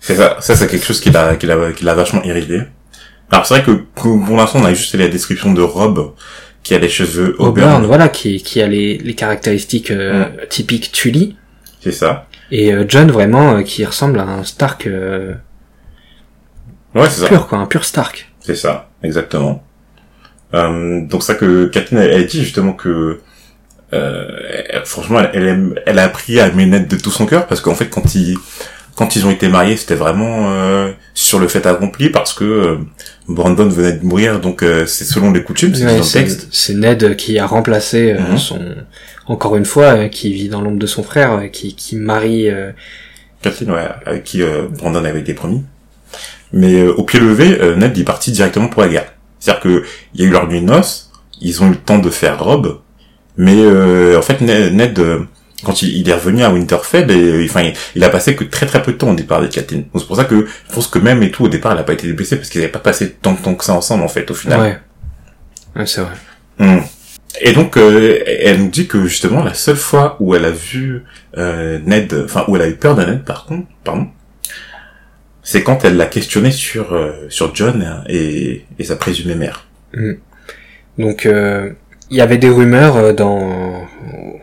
C'est 0.00 0.14
ça, 0.16 0.36
ça 0.40 0.56
c'est 0.56 0.66
quelque 0.66 0.86
chose 0.86 1.00
qui 1.00 1.10
l'a, 1.10 1.36
qui 1.36 1.46
l'a, 1.46 1.72
qui 1.72 1.84
l'a 1.84 1.94
vachement 1.94 2.22
irrité. 2.24 2.62
Alors 3.30 3.44
c'est 3.46 3.54
vrai 3.54 3.62
que 3.62 3.72
pour 3.94 4.36
l'instant 4.36 4.60
on 4.60 4.64
a 4.64 4.72
juste 4.74 4.94
la 4.94 5.08
description 5.08 5.52
de 5.52 5.60
Rob 5.62 6.12
qui 6.62 6.74
a 6.74 6.78
les 6.78 6.88
cheveux 6.88 7.36
Auburn, 7.38 7.68
auburn, 7.68 7.84
voilà, 7.86 8.08
qui, 8.08 8.42
qui 8.42 8.62
a 8.62 8.66
les, 8.66 8.96
les 8.96 9.14
caractéristiques 9.14 9.90
euh, 9.90 10.24
typiques 10.48 10.92
Tully 10.92 11.36
c'est 11.84 11.92
ça. 11.92 12.26
et 12.50 12.72
euh, 12.72 12.84
John 12.88 13.10
vraiment 13.10 13.56
euh, 13.58 13.62
qui 13.62 13.84
ressemble 13.84 14.18
à 14.18 14.24
un 14.24 14.42
Stark 14.44 14.86
euh, 14.88 15.34
Ouais 16.94 17.08
c'est 17.10 17.22
ça. 17.22 17.28
pur 17.28 17.46
quoi, 17.46 17.58
un 17.58 17.66
pur 17.66 17.84
Stark. 17.84 18.32
C'est 18.40 18.54
ça, 18.56 18.88
exactement. 19.02 19.62
Euh, 20.54 21.00
donc 21.06 21.22
ça 21.22 21.34
que 21.34 21.66
Kathleen 21.66 22.00
elle, 22.02 22.10
elle 22.10 22.26
dit 22.26 22.42
justement 22.44 22.72
que 22.72 23.20
euh, 23.92 24.28
elle- 24.68 24.84
franchement 24.84 25.20
elle, 25.20 25.30
elle, 25.34 25.48
aime- 25.48 25.74
elle 25.86 25.98
a 25.98 26.04
appris 26.04 26.38
à 26.40 26.50
Ned 26.50 26.86
de 26.88 26.96
tout 26.96 27.10
son 27.10 27.26
cœur 27.26 27.46
parce 27.46 27.60
qu'en 27.60 27.74
fait 27.74 27.88
quand 27.88 28.14
ils 28.14 28.36
quand 28.96 29.16
ils 29.16 29.26
ont 29.26 29.30
été 29.30 29.48
mariés 29.48 29.76
c'était 29.76 29.94
vraiment 29.94 30.52
euh, 30.52 30.92
sur 31.14 31.38
le 31.38 31.48
fait 31.48 31.66
accompli 31.66 32.10
parce 32.10 32.32
que 32.32 32.44
euh, 32.44 32.76
Brandon 33.28 33.66
venait 33.68 33.92
de 33.94 34.04
mourir 34.04 34.40
donc 34.40 34.62
euh, 34.62 34.86
c'est 34.86 35.04
selon 35.04 35.32
les 35.32 35.42
coutumes 35.42 35.74
c'est 35.74 35.80
dit 35.80 35.86
Ouais, 35.86 35.92
dans 35.92 35.96
le 35.98 36.02
c'est 36.04 36.20
texte. 36.20 36.48
c'est 36.52 36.74
Ned 36.74 37.16
qui 37.16 37.38
a 37.38 37.46
remplacé 37.46 38.12
euh, 38.12 38.20
Mhm. 38.30 38.38
son 38.38 38.60
encore 39.26 39.56
une 39.56 39.64
fois 39.64 39.84
euh, 39.96 40.08
qui 40.08 40.32
vit 40.32 40.48
dans 40.48 40.60
l'ombre 40.60 40.78
de 40.78 40.86
son 40.86 41.02
frère 41.02 41.32
euh, 41.32 41.46
qui 41.48 41.74
qui 41.74 41.96
marie 41.96 42.48
euh, 42.50 42.70
Kathleen 43.42 43.70
ouais 43.72 43.88
avec 44.06 44.24
qui 44.24 44.42
euh, 44.42 44.68
Brandon 44.70 45.04
avait 45.04 45.20
été 45.20 45.34
promis. 45.34 45.62
Mais 46.52 46.74
euh, 46.82 46.92
au 46.94 47.02
pied 47.04 47.18
levé 47.20 47.58
euh, 47.60 47.74
Ned 47.76 47.98
est 47.98 48.04
parti 48.04 48.30
directement 48.30 48.68
pour 48.68 48.82
la 48.82 48.88
guerre. 48.88 49.12
C'est-à-dire 49.40 49.62
que 49.62 49.84
il 50.14 50.20
y 50.20 50.24
a 50.24 50.28
eu 50.28 50.30
leur 50.30 50.46
nuit 50.48 50.60
de 50.60 50.66
noces, 50.66 51.10
ils 51.40 51.62
ont 51.62 51.66
eu 51.66 51.70
le 51.70 51.76
temps 51.76 51.98
de 51.98 52.08
faire 52.10 52.42
robe, 52.42 52.78
mais 53.36 53.56
euh, 53.56 54.16
en 54.18 54.22
fait 54.22 54.40
Ned, 54.40 54.72
Ned, 54.74 54.98
euh, 54.98 55.18
quand 55.64 55.82
il, 55.82 55.96
il 55.96 56.08
est 56.08 56.14
revenu 56.14 56.42
à 56.44 56.50
Winterfell, 56.50 57.10
et, 57.10 57.14
euh, 57.14 57.44
enfin 57.44 57.62
il, 57.62 57.72
il 57.96 58.04
a 58.04 58.08
passé 58.10 58.36
que 58.36 58.44
très 58.44 58.66
très 58.66 58.82
peu 58.82 58.92
de 58.92 58.98
temps 58.98 59.10
au 59.10 59.14
départ 59.14 59.38
avec. 59.38 59.54
Donc 59.54 59.86
c'est 59.96 60.06
pour 60.06 60.16
ça 60.16 60.24
que 60.24 60.46
je 60.68 60.74
pense 60.74 60.86
que 60.86 60.98
même 60.98 61.22
et 61.22 61.30
tout 61.30 61.44
au 61.44 61.48
départ 61.48 61.72
elle 61.72 61.78
a 61.78 61.84
pas 61.84 61.94
été 61.94 62.12
blessée 62.12 62.36
parce 62.36 62.48
qu'ils 62.50 62.60
n'avaient 62.60 62.72
pas 62.72 62.78
passé 62.78 63.10
tant 63.10 63.32
de 63.32 63.38
temps 63.38 63.54
que 63.54 63.64
ça 63.64 63.72
ensemble 63.74 64.04
en 64.04 64.08
fait 64.08 64.30
au 64.30 64.34
final. 64.34 64.60
ouais. 64.60 64.78
Ouais, 65.76 65.86
c'est 65.86 66.02
vrai. 66.02 66.14
Hmm. 66.58 66.82
Et 67.40 67.52
donc, 67.52 67.76
euh, 67.76 68.20
elle 68.26 68.60
nous 68.60 68.68
dit 68.68 68.86
que 68.86 69.06
justement 69.06 69.42
la 69.42 69.54
seule 69.54 69.76
fois 69.76 70.16
où 70.20 70.36
elle 70.36 70.44
a 70.44 70.52
vu 70.52 71.02
euh, 71.36 71.80
Ned, 71.84 72.14
enfin 72.24 72.44
où 72.46 72.54
elle 72.54 72.62
a 72.62 72.68
eu 72.68 72.76
peur 72.76 72.94
de 72.94 73.02
Ned, 73.02 73.24
par 73.24 73.46
contre, 73.46 73.66
pardon, 73.82 74.06
c'est 75.42 75.64
quand 75.64 75.84
elle 75.84 75.96
l'a 75.96 76.06
questionné 76.06 76.52
sur 76.52 76.92
euh, 76.94 77.26
sur 77.28 77.52
John 77.54 78.04
et, 78.08 78.64
et 78.78 78.84
sa 78.84 78.94
présumée 78.94 79.34
mère. 79.34 79.66
Donc 80.96 81.26
euh, 81.26 81.70
il 82.08 82.16
y 82.16 82.20
avait 82.20 82.38
des 82.38 82.48
rumeurs 82.48 83.14
dans 83.14 83.84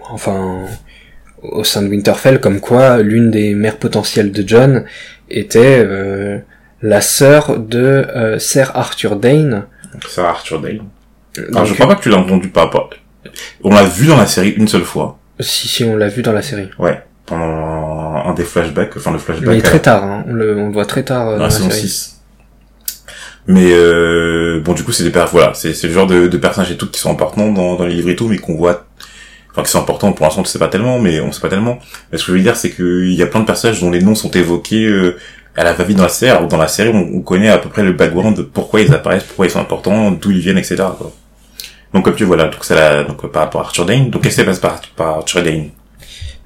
enfin 0.10 0.66
au 1.42 1.64
sein 1.64 1.82
de 1.82 1.88
Winterfell 1.88 2.40
comme 2.40 2.60
quoi 2.60 3.00
l'une 3.00 3.32
des 3.32 3.56
mères 3.56 3.78
potentielles 3.78 4.32
de 4.32 4.48
John 4.48 4.86
était 5.30 5.84
euh, 5.86 6.40
la 6.82 7.02
sœur 7.02 7.58
de 7.58 7.80
euh, 7.80 8.40
Sir 8.40 8.72
Arthur 8.76 9.16
Dane. 9.16 9.66
Sarah 10.08 10.30
Arthur 10.30 10.62
Dale. 10.62 10.82
Alors 11.38 11.52
Donc, 11.52 11.66
je 11.66 11.74
crois 11.74 11.88
pas 11.88 11.96
que 11.96 12.04
tu 12.04 12.10
l'as 12.10 12.18
entendu 12.18 12.50
par 12.50 12.66
rapport. 12.66 12.90
On 13.64 13.74
l'a 13.74 13.84
vu 13.84 14.08
dans 14.08 14.18
la 14.18 14.26
série 14.26 14.50
une 14.52 14.68
seule 14.68 14.84
fois. 14.84 15.20
Si 15.40 15.68
si 15.68 15.84
on 15.84 15.96
l'a 15.96 16.08
vu 16.08 16.22
dans 16.22 16.34
la 16.34 16.42
série. 16.42 16.70
Ouais. 16.78 17.02
Pendant 17.26 18.16
un 18.26 18.34
des 18.34 18.44
flashbacks, 18.44 18.98
enfin 18.98 19.12
le 19.12 19.18
flashback. 19.20 19.48
Mais 19.48 19.62
très 19.62 19.80
tard, 19.80 20.04
hein. 20.04 20.26
on, 20.28 20.34
le, 20.34 20.58
on 20.58 20.68
le 20.68 20.74
voit 20.74 20.86
très 20.86 21.04
tard 21.04 21.30
euh, 21.30 21.32
dans 21.34 21.38
dans 21.40 21.44
la 21.46 21.50
saison 21.50 21.70
série. 21.70 21.88
6. 21.88 22.22
Mais 23.48 23.72
euh, 23.72 24.62
bon, 24.64 24.74
du 24.74 24.84
coup, 24.84 24.92
c'est 24.92 25.04
des 25.04 25.20
voilà, 25.32 25.54
c'est 25.54 25.74
c'est 25.74 25.88
le 25.88 25.94
genre 25.94 26.08
de, 26.08 26.28
de 26.28 26.38
personnages 26.38 26.72
et 26.72 26.78
tout 26.78 26.90
qui 26.90 27.00
sont 27.00 27.12
importants 27.12 27.52
dans, 27.52 27.76
dans 27.76 27.86
les 27.86 27.94
livres 27.94 28.10
et 28.10 28.16
tout, 28.16 28.28
mais 28.28 28.38
qu'on 28.38 28.56
voit, 28.56 28.86
enfin, 29.52 29.64
qui 29.64 29.72
sont 29.72 29.80
importants 29.80 30.12
pour 30.14 30.26
l'instant, 30.26 30.42
on 30.42 30.44
ne 30.44 30.48
sait 30.48 30.60
pas 30.60 30.68
tellement, 30.68 31.00
mais 31.00 31.20
on 31.20 31.32
sait 31.32 31.42
pas 31.42 31.50
tellement. 31.50 31.80
Mais 32.12 32.18
ce 32.18 32.26
que 32.26 32.32
je 32.32 32.38
veux 32.38 32.44
dire, 32.44 32.56
c'est 32.56 32.72
qu'il 32.72 33.14
y 33.14 33.22
a 33.22 33.28
plein 33.28 33.42
de 33.42 33.46
personnages 33.46 33.82
dont 33.82 33.92
les 33.92 34.02
noms 34.02 34.16
sont 34.16 34.32
évoqués 34.32 34.86
euh, 34.86 35.18
à 35.56 35.64
la 35.64 35.74
va-vite 35.74 35.98
dans 35.98 36.04
la 36.04 36.10
série. 36.10 36.32
Alors 36.32 36.48
dans 36.48 36.58
la 36.58 36.68
série, 36.68 36.90
on, 36.90 37.18
on 37.18 37.22
connaît 37.22 37.50
à 37.50 37.58
peu 37.58 37.70
près 37.70 37.84
le 37.84 37.94
background 37.94 38.38
de 38.38 38.42
pourquoi 38.44 38.82
ils 38.82 38.94
apparaissent, 38.94 39.24
pourquoi 39.24 39.46
ils 39.46 39.52
sont 39.52 39.60
importants, 39.60 40.12
d'où 40.12 40.32
ils 40.32 40.40
viennent, 40.40 40.58
etc. 40.58 40.78
Quoi. 40.98 41.12
Donc 41.94 42.06
comme 42.06 42.16
tu 42.16 42.24
vois, 42.24 42.38
voilà, 42.38 42.50
donc 42.50 42.64
c'est 42.64 42.76
la, 42.76 43.04
donc 43.04 43.24
euh, 43.24 43.28
par 43.28 43.44
rapport 43.44 43.62
à 43.62 43.66
Arthur 43.66 43.86
Dane. 43.86 44.10
Donc 44.10 44.24
qu'est-ce 44.24 44.36
qui 44.36 44.42
se 44.42 44.46
passe 44.46 44.60
par, 44.60 44.82
par 44.96 45.18
Arthur 45.18 45.44
Dane 45.44 45.70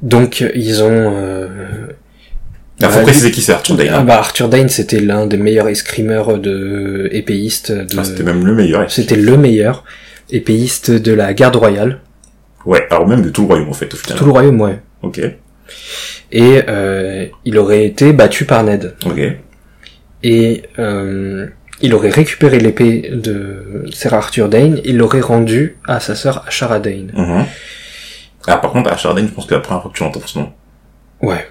Donc 0.01 0.43
ils 0.55 0.81
ont. 0.83 0.87
Euh... 0.89 1.47
Il 2.81 2.87
faut 2.87 2.97
Ouais, 2.97 3.03
préciser 3.03 3.31
qui? 3.31 3.41
C'est 3.41 3.53
Arthur 3.53 3.77
Dane. 3.77 3.87
Ah 3.91 3.99
hein. 3.99 4.03
bah 4.03 4.17
Arthur 4.17 4.49
Dane 4.49 4.67
c'était 4.69 4.99
l'un 4.99 5.27
des 5.27 5.37
meilleurs 5.37 5.69
escrimeurs 5.69 6.37
de 6.39 7.07
épéistes. 7.11 7.71
De... 7.71 7.87
Ah, 7.97 8.03
c'était 8.03 8.23
même 8.23 8.45
le 8.45 8.53
meilleur. 8.53 8.91
C'était 8.91 9.15
le 9.15 9.37
meilleur 9.37 9.83
épéiste 10.31 10.91
de 10.91 11.13
la 11.13 11.33
garde 11.33 11.55
royale. 11.55 11.99
Ouais, 12.65 12.87
alors 12.89 13.07
même 13.07 13.21
de 13.21 13.29
tout 13.29 13.41
le 13.41 13.47
royaume 13.47 13.69
en 13.69 13.73
fait 13.73 13.93
au 13.93 13.97
final. 13.97 14.17
Tout 14.17 14.25
le 14.25 14.31
royaume, 14.31 14.59
ouais. 14.61 14.79
Ok, 15.03 15.19
Et 16.31 16.61
euh, 16.67 17.25
il 17.45 17.57
aurait 17.57 17.85
été 17.85 18.11
battu 18.13 18.45
par 18.45 18.63
Ned. 18.63 18.95
ok. 19.05 19.19
Et 20.23 20.63
euh, 20.79 21.47
il 21.81 21.93
aurait 21.93 22.09
récupéré 22.09 22.59
l'épée 22.59 23.11
de 23.13 23.85
Sir 23.93 24.13
Arthur 24.13 24.49
Dane, 24.49 24.79
il 24.85 24.97
l'aurait 24.97 25.21
rendue 25.21 25.77
à 25.87 25.99
sa 25.99 26.15
sœur 26.15 26.43
Ashara 26.47 26.79
Dane. 26.79 27.11
Mhm. 27.15 27.45
Ah 28.47 28.57
par 28.57 28.71
contre, 28.71 28.91
Arthur 28.91 29.13
Dane, 29.13 29.27
je 29.27 29.33
pense 29.33 29.45
que 29.45 29.53
la 29.53 29.59
première 29.59 29.81
fois 29.83 29.91
que 29.91 29.97
tu 29.97 30.03
entends 30.03 30.21
ce 30.25 30.39
nom. 30.39 30.51
Ouais. 31.21 31.45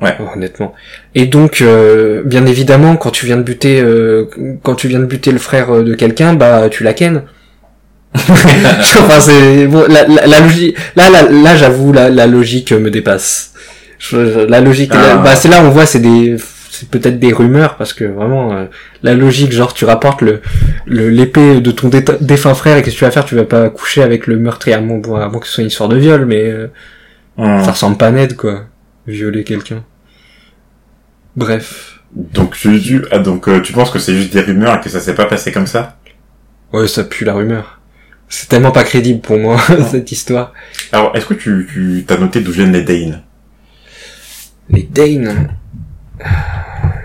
Ouais. 0.00 0.16
Honnêtement. 0.34 0.72
Et 1.14 1.26
donc, 1.26 1.60
euh, 1.60 2.22
bien 2.24 2.46
évidemment, 2.46 2.96
quand 2.96 3.10
tu 3.10 3.26
viens 3.26 3.36
de 3.36 3.42
buter, 3.42 3.80
euh, 3.80 4.24
quand 4.62 4.74
tu 4.74 4.88
viens 4.88 5.00
de 5.00 5.04
buter 5.04 5.30
le 5.30 5.38
frère 5.38 5.70
euh, 5.74 5.82
de 5.84 5.94
quelqu'un, 5.94 6.32
bah 6.34 6.68
tu 6.70 6.82
la 6.84 6.94
ken. 6.94 7.24
enfin, 8.14 9.20
c'est 9.20 9.66
bon, 9.66 9.84
la, 9.88 10.06
la, 10.06 10.26
la 10.26 10.40
logique. 10.40 10.76
Là, 10.96 11.10
là, 11.10 11.22
là, 11.30 11.56
j'avoue, 11.56 11.92
la, 11.92 12.10
la 12.10 12.26
logique 12.26 12.72
me 12.72 12.90
dépasse. 12.90 13.52
Je- 13.98 14.46
la 14.46 14.60
logique. 14.60 14.90
Ah. 14.94 15.16
bah, 15.16 15.36
c'est 15.36 15.48
là, 15.48 15.62
on 15.62 15.70
voit, 15.70 15.86
c'est 15.86 16.00
des, 16.00 16.36
c'est 16.70 16.88
peut-être 16.88 17.18
des 17.20 17.32
rumeurs 17.32 17.76
parce 17.76 17.92
que 17.92 18.04
vraiment, 18.04 18.52
euh, 18.52 18.64
la 19.02 19.14
logique, 19.14 19.52
genre, 19.52 19.74
tu 19.74 19.84
rapportes 19.84 20.22
le, 20.22 20.40
le 20.86 21.08
l'épée 21.10 21.60
de 21.60 21.70
ton 21.70 21.88
défunt 22.20 22.54
frère 22.54 22.76
et 22.78 22.82
qu'est-ce 22.82 22.94
que 22.96 22.98
tu 23.00 23.04
vas 23.04 23.10
faire? 23.10 23.24
Tu 23.24 23.36
vas 23.36 23.44
pas 23.44 23.68
coucher 23.70 24.02
avec 24.02 24.26
le 24.26 24.36
meurtrier 24.36 24.74
à 24.74 24.80
moins, 24.80 24.98
bon, 24.98 25.14
à 25.16 25.28
moins 25.28 25.38
que 25.40 25.46
ce 25.46 25.52
soit 25.54 25.62
une 25.62 25.68
histoire 25.68 25.88
de 25.88 25.96
viol, 25.96 26.24
mais. 26.26 26.42
euh, 26.42 26.66
Mhm. 27.36 27.64
ça 27.64 27.70
ressemble 27.72 27.96
pas 27.96 28.08
à 28.08 28.10
Ned, 28.10 28.36
quoi. 28.36 28.64
Violer 29.06 29.44
quelqu'un. 29.44 29.82
Bref. 31.36 32.00
Donc 32.14 32.54
tu, 32.56 32.80
tu, 32.82 33.04
ah, 33.12 33.18
donc 33.18 33.48
euh, 33.48 33.60
tu 33.62 33.72
penses 33.72 33.90
que 33.90 33.98
c'est 33.98 34.14
juste 34.14 34.32
des 34.32 34.40
rumeurs 34.40 34.76
et 34.76 34.80
que 34.80 34.90
ça 34.90 35.00
s'est 35.00 35.14
pas 35.14 35.26
passé 35.26 35.52
comme 35.52 35.66
ça? 35.68 35.96
Ouais, 36.72 36.88
ça 36.88 37.04
pue 37.04 37.24
la 37.24 37.34
rumeur. 37.34 37.79
C'est 38.30 38.48
tellement 38.48 38.70
pas 38.70 38.84
crédible 38.84 39.20
pour 39.20 39.38
moi, 39.38 39.60
cette 39.90 40.12
histoire. 40.12 40.54
Alors 40.92 41.14
est-ce 41.16 41.26
que 41.26 41.34
tu, 41.34 41.68
tu 41.70 42.04
t'as 42.06 42.16
noté 42.16 42.40
d'où 42.40 42.52
viennent 42.52 42.72
les 42.72 42.82
Dane 42.82 43.22
Les 44.70 44.84
Dane. 44.84 45.48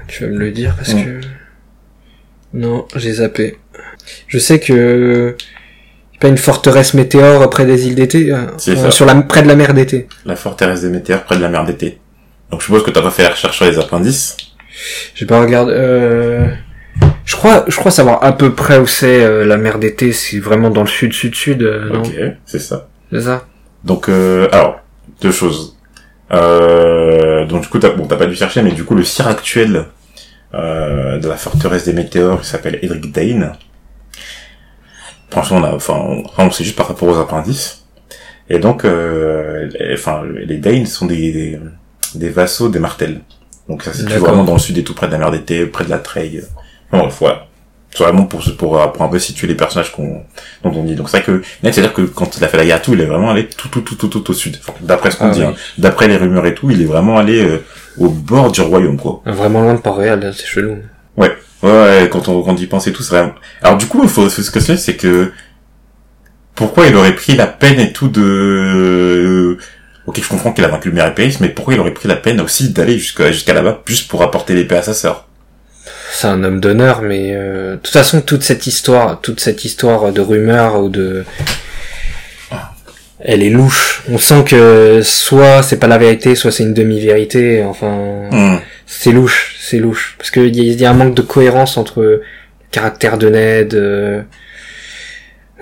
Tu 0.07 0.23
vas 0.23 0.29
me 0.29 0.37
le 0.37 0.51
dire 0.51 0.75
parce 0.75 0.93
que... 0.93 1.19
Non, 2.53 2.87
j'ai 2.95 3.13
zappé. 3.13 3.57
Je 4.27 4.37
sais 4.37 4.59
que... 4.59 5.35
C'est 6.13 6.19
pas 6.21 6.27
une 6.29 6.37
forteresse 6.37 6.93
météore 6.93 7.49
près 7.49 7.65
des 7.65 7.87
îles 7.87 7.95
d'été 7.95 8.31
euh, 8.31 8.45
C'est 8.57 8.71
euh, 8.71 8.83
ça. 8.83 8.91
Sur 8.91 9.05
la, 9.05 9.15
près 9.15 9.41
de 9.41 9.47
la 9.47 9.55
mer 9.55 9.73
d'été. 9.73 10.07
La 10.25 10.37
forteresse 10.37 10.81
des 10.81 10.89
météores 10.89 11.23
près 11.23 11.35
de 11.35 11.41
la 11.41 11.49
mer 11.49 11.65
d'été. 11.65 11.99
Donc 12.51 12.61
je 12.61 12.65
suppose 12.65 12.83
que 12.83 12.91
t'as 12.91 13.01
pas 13.01 13.11
fait 13.11 13.23
la 13.23 13.31
recherche 13.31 13.57
sur 13.57 13.65
les 13.65 13.77
appendices. 13.79 14.37
J'ai 15.15 15.25
pas 15.25 15.41
regardé... 15.41 15.73
Euh... 15.75 16.47
Je 17.25 17.35
crois, 17.35 17.65
je 17.67 17.75
crois 17.75 17.91
savoir 17.91 18.23
à 18.23 18.33
peu 18.33 18.53
près 18.53 18.77
où 18.77 18.85
c'est 18.87 19.23
euh, 19.23 19.45
la 19.45 19.57
mer 19.57 19.79
d'été. 19.79 20.13
C'est 20.13 20.39
vraiment 20.39 20.69
dans 20.69 20.81
le 20.81 20.87
sud, 20.87 21.11
sud, 21.13 21.35
sud, 21.35 21.63
euh, 21.63 21.89
Ok, 21.97 22.13
c'est 22.45 22.59
ça. 22.59 22.87
C'est 23.11 23.21
ça 23.21 23.45
Donc 23.83 24.09
euh, 24.09 24.47
alors 24.51 24.79
deux 25.21 25.31
choses. 25.31 25.77
Euh, 26.31 27.45
donc 27.45 27.61
du 27.63 27.67
coup 27.67 27.77
t'as 27.79 27.89
bon 27.91 28.07
t'as 28.07 28.15
pas 28.15 28.25
dû 28.25 28.35
chercher 28.35 28.63
mais 28.63 28.71
du 28.71 28.83
coup 28.83 28.95
le 28.95 29.03
sire 29.03 29.27
actuel 29.27 29.85
euh, 30.55 31.19
de 31.19 31.27
la 31.27 31.37
forteresse 31.37 31.85
des 31.85 31.93
météores 31.93 32.39
il 32.41 32.45
s'appelle 32.45 32.79
Edric 32.81 33.11
Dane. 33.11 33.53
Franchement 35.29 35.57
on 35.57 35.63
a 35.63 35.71
enfin 35.73 35.93
on, 35.95 36.23
on 36.37 36.51
sait 36.51 36.63
juste 36.63 36.75
par 36.75 36.87
rapport 36.87 37.07
aux 37.09 37.19
appendices. 37.19 37.85
Et 38.49 38.59
donc 38.59 38.85
euh, 38.85 39.67
les, 39.79 39.93
enfin 39.93 40.23
les 40.47 40.57
Dane 40.57 40.85
sont 40.87 41.05
des, 41.05 41.31
des 41.31 41.59
des 42.15 42.29
vassaux 42.29 42.69
des 42.69 42.79
Martels. 42.79 43.21
Donc 43.69 43.83
ça 43.83 43.93
c'est 43.93 44.03
D'accord. 44.05 44.27
vraiment 44.29 44.43
dans 44.43 44.53
le 44.53 44.59
sud 44.59 44.77
et 44.77 44.83
tout 44.83 44.93
près 44.95 45.07
de 45.07 45.11
la 45.11 45.17
mer 45.19 45.31
d'été, 45.31 45.65
près 45.67 45.85
de 45.85 45.89
la 45.91 45.99
Treille. 45.99 46.43
Bon 46.97 47.07
voilà. 47.07 47.47
C'est 47.91 48.03
vraiment 48.03 48.23
pour, 48.25 48.41
pour, 48.57 48.91
pour 48.91 49.01
un 49.03 49.07
peu 49.07 49.19
situer 49.19 49.47
les 49.47 49.55
personnages 49.55 49.93
qu'on, 49.93 50.21
dont 50.63 50.71
on 50.75 50.83
dit. 50.83 50.95
Donc 50.95 51.07
c'est 51.07 51.17
vrai 51.21 51.25
que, 51.25 51.41
Ned, 51.63 51.73
c'est-à-dire 51.73 51.93
que 51.93 52.01
quand 52.01 52.35
il 52.37 52.43
a 52.43 52.49
fait 52.49 52.57
la 52.57 52.65
guerre 52.65 52.79
et 52.79 52.81
tout, 52.81 52.93
il 52.93 52.99
est 52.99 53.05
vraiment 53.05 53.29
allé 53.31 53.47
tout, 53.47 53.69
tout, 53.69 53.79
tout, 53.79 53.95
tout, 53.95 54.09
tout 54.09 54.29
au 54.29 54.33
sud. 54.33 54.57
Enfin, 54.59 54.73
d'après 54.81 55.11
ce 55.11 55.17
qu'on 55.17 55.27
Ah 55.27 55.31
dit, 55.31 55.39
oui. 55.39 55.45
hein. 55.45 55.53
d'après 55.77 56.09
les 56.09 56.17
rumeurs 56.17 56.45
et 56.45 56.53
tout, 56.53 56.69
il 56.69 56.81
est 56.81 56.85
vraiment 56.85 57.17
allé 57.17 57.41
euh, 57.41 57.63
au 57.97 58.09
bord 58.09 58.51
du 58.51 58.59
royaume, 58.59 58.97
quoi. 58.97 59.21
Vraiment 59.25 59.61
loin 59.61 59.75
de 59.75 59.79
Port-Réal, 59.79 60.33
c'est 60.35 60.45
chelou. 60.45 60.79
Ouais, 61.15 61.31
ouais, 61.63 62.09
quand 62.11 62.27
on, 62.27 62.41
quand 62.43 62.51
on 62.51 62.57
y 62.57 62.65
pense 62.65 62.85
et 62.87 62.91
tout, 62.91 63.01
c'est 63.01 63.15
vraiment... 63.15 63.33
Alors 63.61 63.77
du 63.77 63.85
coup, 63.85 64.01
il 64.03 64.09
faut, 64.09 64.27
ce 64.27 64.51
que 64.51 64.59
c'est, 64.59 64.75
c'est 64.75 64.97
que, 64.97 65.31
pourquoi 66.53 66.87
il 66.87 66.95
aurait 66.97 67.15
pris 67.15 67.35
la 67.35 67.47
peine 67.47 67.79
et 67.79 67.93
tout 67.93 68.09
de... 68.09 69.57
Ok, 70.05 70.19
je 70.21 70.27
comprends 70.27 70.51
qu'il 70.51 70.65
a 70.65 70.67
vaincu 70.67 70.89
le 70.89 70.95
maire 70.95 71.07
épéiste, 71.07 71.39
mais 71.39 71.49
pourquoi 71.49 71.73
il 71.75 71.79
aurait 71.79 71.93
pris 71.93 72.09
la 72.09 72.15
peine 72.17 72.41
aussi 72.41 72.69
d'aller 72.73 72.99
jusqu'à 72.99 73.31
jusqu'à 73.31 73.53
là-bas, 73.53 73.81
juste 73.85 74.09
pour 74.09 74.21
apporter 74.21 74.53
l'épée 74.53 74.75
à 74.75 74.81
sa 74.81 74.93
sœur? 74.93 75.24
C'est 76.17 76.27
un 76.27 76.43
homme 76.45 76.61
d'honneur, 76.61 77.01
mais 77.01 77.31
euh, 77.35 77.71
de 77.71 77.75
toute 77.77 77.91
façon, 77.91 78.21
toute 78.21 78.41
cette 78.41 78.67
histoire, 78.67 79.19
toute 79.19 79.41
cette 79.41 79.65
histoire 79.65 80.13
de 80.13 80.21
rumeurs 80.21 80.81
ou 80.81 80.87
de, 80.87 81.25
elle 83.19 83.43
est 83.43 83.49
louche. 83.49 84.01
On 84.09 84.17
sent 84.17 84.45
que 84.47 85.01
soit 85.03 85.61
c'est 85.61 85.77
pas 85.77 85.87
la 85.87 85.97
vérité, 85.97 86.35
soit 86.35 86.51
c'est 86.53 86.63
une 86.63 86.73
demi-vérité. 86.73 87.63
Enfin, 87.63 88.29
Hmm. 88.31 88.57
c'est 88.85 89.11
louche, 89.11 89.57
c'est 89.59 89.77
louche, 89.79 90.15
parce 90.17 90.31
qu'il 90.31 90.55
y, 90.55 90.73
y 90.73 90.85
a 90.85 90.89
un 90.89 90.93
manque 90.93 91.15
de 91.15 91.21
cohérence 91.21 91.77
entre 91.77 92.01
le 92.01 92.21
caractère 92.71 93.17
de 93.17 93.29
Ned, 93.29 93.73
euh, 93.73 94.21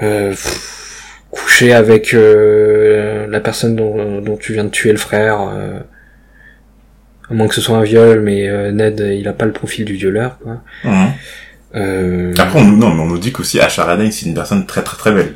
euh, 0.03 0.29
pff, 0.29 1.23
coucher 1.31 1.73
avec 1.73 2.13
euh, 2.13 3.25
la 3.27 3.39
personne 3.39 3.75
dont, 3.75 4.21
dont 4.21 4.37
tu 4.37 4.53
viens 4.53 4.65
de 4.65 4.69
tuer 4.69 4.91
le 4.91 4.97
frère. 4.99 5.39
À 7.33 7.35
moins 7.35 7.47
que 7.47 7.55
ce 7.55 7.61
soit 7.61 7.77
un 7.77 7.83
viol, 7.83 8.21
mais 8.21 8.47
euh, 8.47 8.71
Ned, 8.71 9.03
il 9.17 9.27
a 9.27 9.33
pas 9.33 9.45
le 9.45 9.51
profil 9.51 9.85
du 9.85 9.93
violeur, 9.95 10.37
quoi. 10.41 10.61
Hmm. 10.83 11.07
Euh, 11.75 12.33
Après, 12.37 12.59
on, 12.59 12.63
nous- 12.65 12.77
non, 12.77 12.93
mais 12.93 13.01
on 13.01 13.07
nous 13.07 13.17
dit 13.17 13.31
qu'aussi 13.31 13.59
Ashara 13.59 13.97
Dane, 13.97 14.11
c'est 14.11 14.27
une 14.27 14.35
personne 14.35 14.65
très 14.65 14.83
très 14.83 14.97
très 14.97 15.11
belle. 15.11 15.33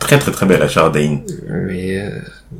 Très 0.00 0.18
très 0.18 0.32
très 0.32 0.46
belle, 0.46 0.62
Ashara 0.62 0.90
Dane. 0.90 1.20
mais 1.48 2.00
euh, 2.00 2.08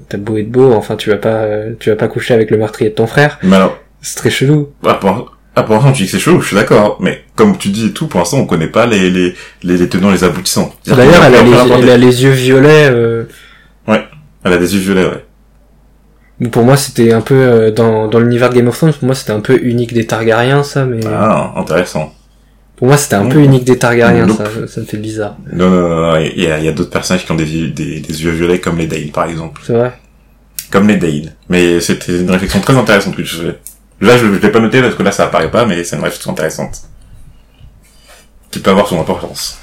t'as 0.09 0.19
beau 0.19 0.37
être 0.39 0.51
beau, 0.51 0.73
enfin 0.73 0.97
tu 0.97 1.11
vas 1.11 1.17
pas, 1.17 1.43
euh, 1.45 1.73
tu 1.81 1.91
vas 1.91 1.97
pas 1.97 2.09
coucher 2.09 2.35
avec 2.35 2.51
le 2.51 2.59
meurtrier 2.59 2.91
de 2.91 2.95
ton 2.95 3.07
frère. 3.09 3.39
Mais 3.43 3.57
alors, 3.57 3.77
C'est 4.03 4.17
très 4.17 4.31
chelou. 4.31 4.71
ah, 4.87 4.95
pour, 4.95 5.37
ah, 5.57 5.63
pour 5.65 5.75
l'instant, 5.75 5.91
tu 5.93 6.03
dis 6.05 6.09
que 6.11 6.13
c'est 6.17 6.23
chaud, 6.23 6.41
je 6.41 6.47
suis 6.47 6.57
d'accord. 6.57 6.99
Mais 7.01 7.25
comme 7.35 7.59
tu 7.59 7.71
dis 7.71 7.87
et 7.87 7.93
tout, 7.93 8.07
pour 8.07 8.21
l'instant, 8.21 8.39
on 8.39 8.47
connaît 8.47 8.69
pas 8.69 8.87
les, 8.87 9.11
les, 9.11 9.35
les, 9.65 9.77
les 9.77 9.89
tenants, 9.89 10.11
les 10.13 10.23
aboutissants. 10.23 10.73
D'ailleurs, 10.87 11.25
elle 11.25 11.35
a, 11.35 11.39
peut 11.43 11.51
les, 11.51 11.55
apporter- 11.57 11.83
elle 11.83 11.91
a 11.91 11.97
les 11.97 12.23
yeux 12.23 12.31
violets. 12.31 12.89
euh, 12.91 13.25
Elle 14.45 14.53
a 14.53 14.57
des 14.59 14.75
yeux 14.75 14.81
violets, 14.81 15.05
ouais. 15.07 15.25
Pour 16.53 16.63
moi, 16.63 16.77
c'était 16.77 17.13
un 17.13 17.21
peu 17.21 17.35
euh, 17.35 17.71
dans, 17.73 18.07
dans 18.07 18.21
l'univers 18.21 18.51
de 18.51 18.55
Game 18.55 18.69
of 18.69 18.77
Thrones. 18.77 18.93
Pour 18.93 19.07
moi, 19.07 19.15
c'était 19.17 19.33
un 19.33 19.41
peu 19.41 19.59
unique 19.63 19.93
des 19.93 20.07
Targaryens, 20.07 20.63
ça. 20.63 20.85
Mais 20.85 21.01
Ah, 21.07 21.53
intéressant. 21.57 22.15
pour 22.77 22.87
moi, 22.87 22.97
c'était 22.97 23.17
un 23.17 23.27
peu 23.27 23.41
unique 23.41 23.65
des 23.65 23.77
Targaryens, 23.77 24.27
Nope. 24.27 24.37
ça. 24.39 24.69
Ça 24.69 24.81
me 24.81 24.87
fait 24.87 24.99
bizarre. 24.99 25.37
Non, 25.53 25.69
non, 25.69 25.89
non, 25.89 26.13
non, 26.13 26.17
il 26.21 26.41
y 26.43 26.47
a, 26.47 26.61
y 26.61 26.69
a 26.69 26.73
d'autres 26.73 26.91
personnages 26.91 27.25
qui 27.27 27.33
ont 27.33 27.37
des, 27.37 27.45
yeux- 27.51 27.71
des, 27.71 27.99
des 28.01 28.23
yeux 28.25 28.31
violets 28.31 28.61
comme 28.61 28.79
les 28.79 28.87
Dane, 28.87 29.11
par 29.11 29.25
exemple. 29.29 29.61
C'est 29.67 29.73
vrai. 29.73 29.93
Comme 30.71 30.87
les 30.87 30.97
Dane. 30.97 31.33
Mais 31.49 31.81
c'était 31.81 32.21
une 32.21 32.31
réflexion 32.31 32.61
très 32.61 32.77
intéressante 32.77 33.17
que 33.17 33.25
je 33.25 33.37
faisais. 33.37 33.59
Là, 34.01 34.17
je, 34.17 34.27
je 34.27 34.39
l'ai 34.39 34.53
pas 34.53 34.61
noté 34.61 34.81
parce 34.81 34.95
que 34.95 35.03
là, 35.03 35.11
ça 35.11 35.25
apparaît 35.25 35.51
pas, 35.51 35.67
mais 35.67 35.83
c'est 35.83 35.97
une 35.97 36.03
réflexion 36.05 36.31
intéressante. 36.31 36.83
Qui 38.53 38.61
peut 38.61 38.71
avoir 38.71 38.87
son 38.87 39.01
importance. 39.01 39.59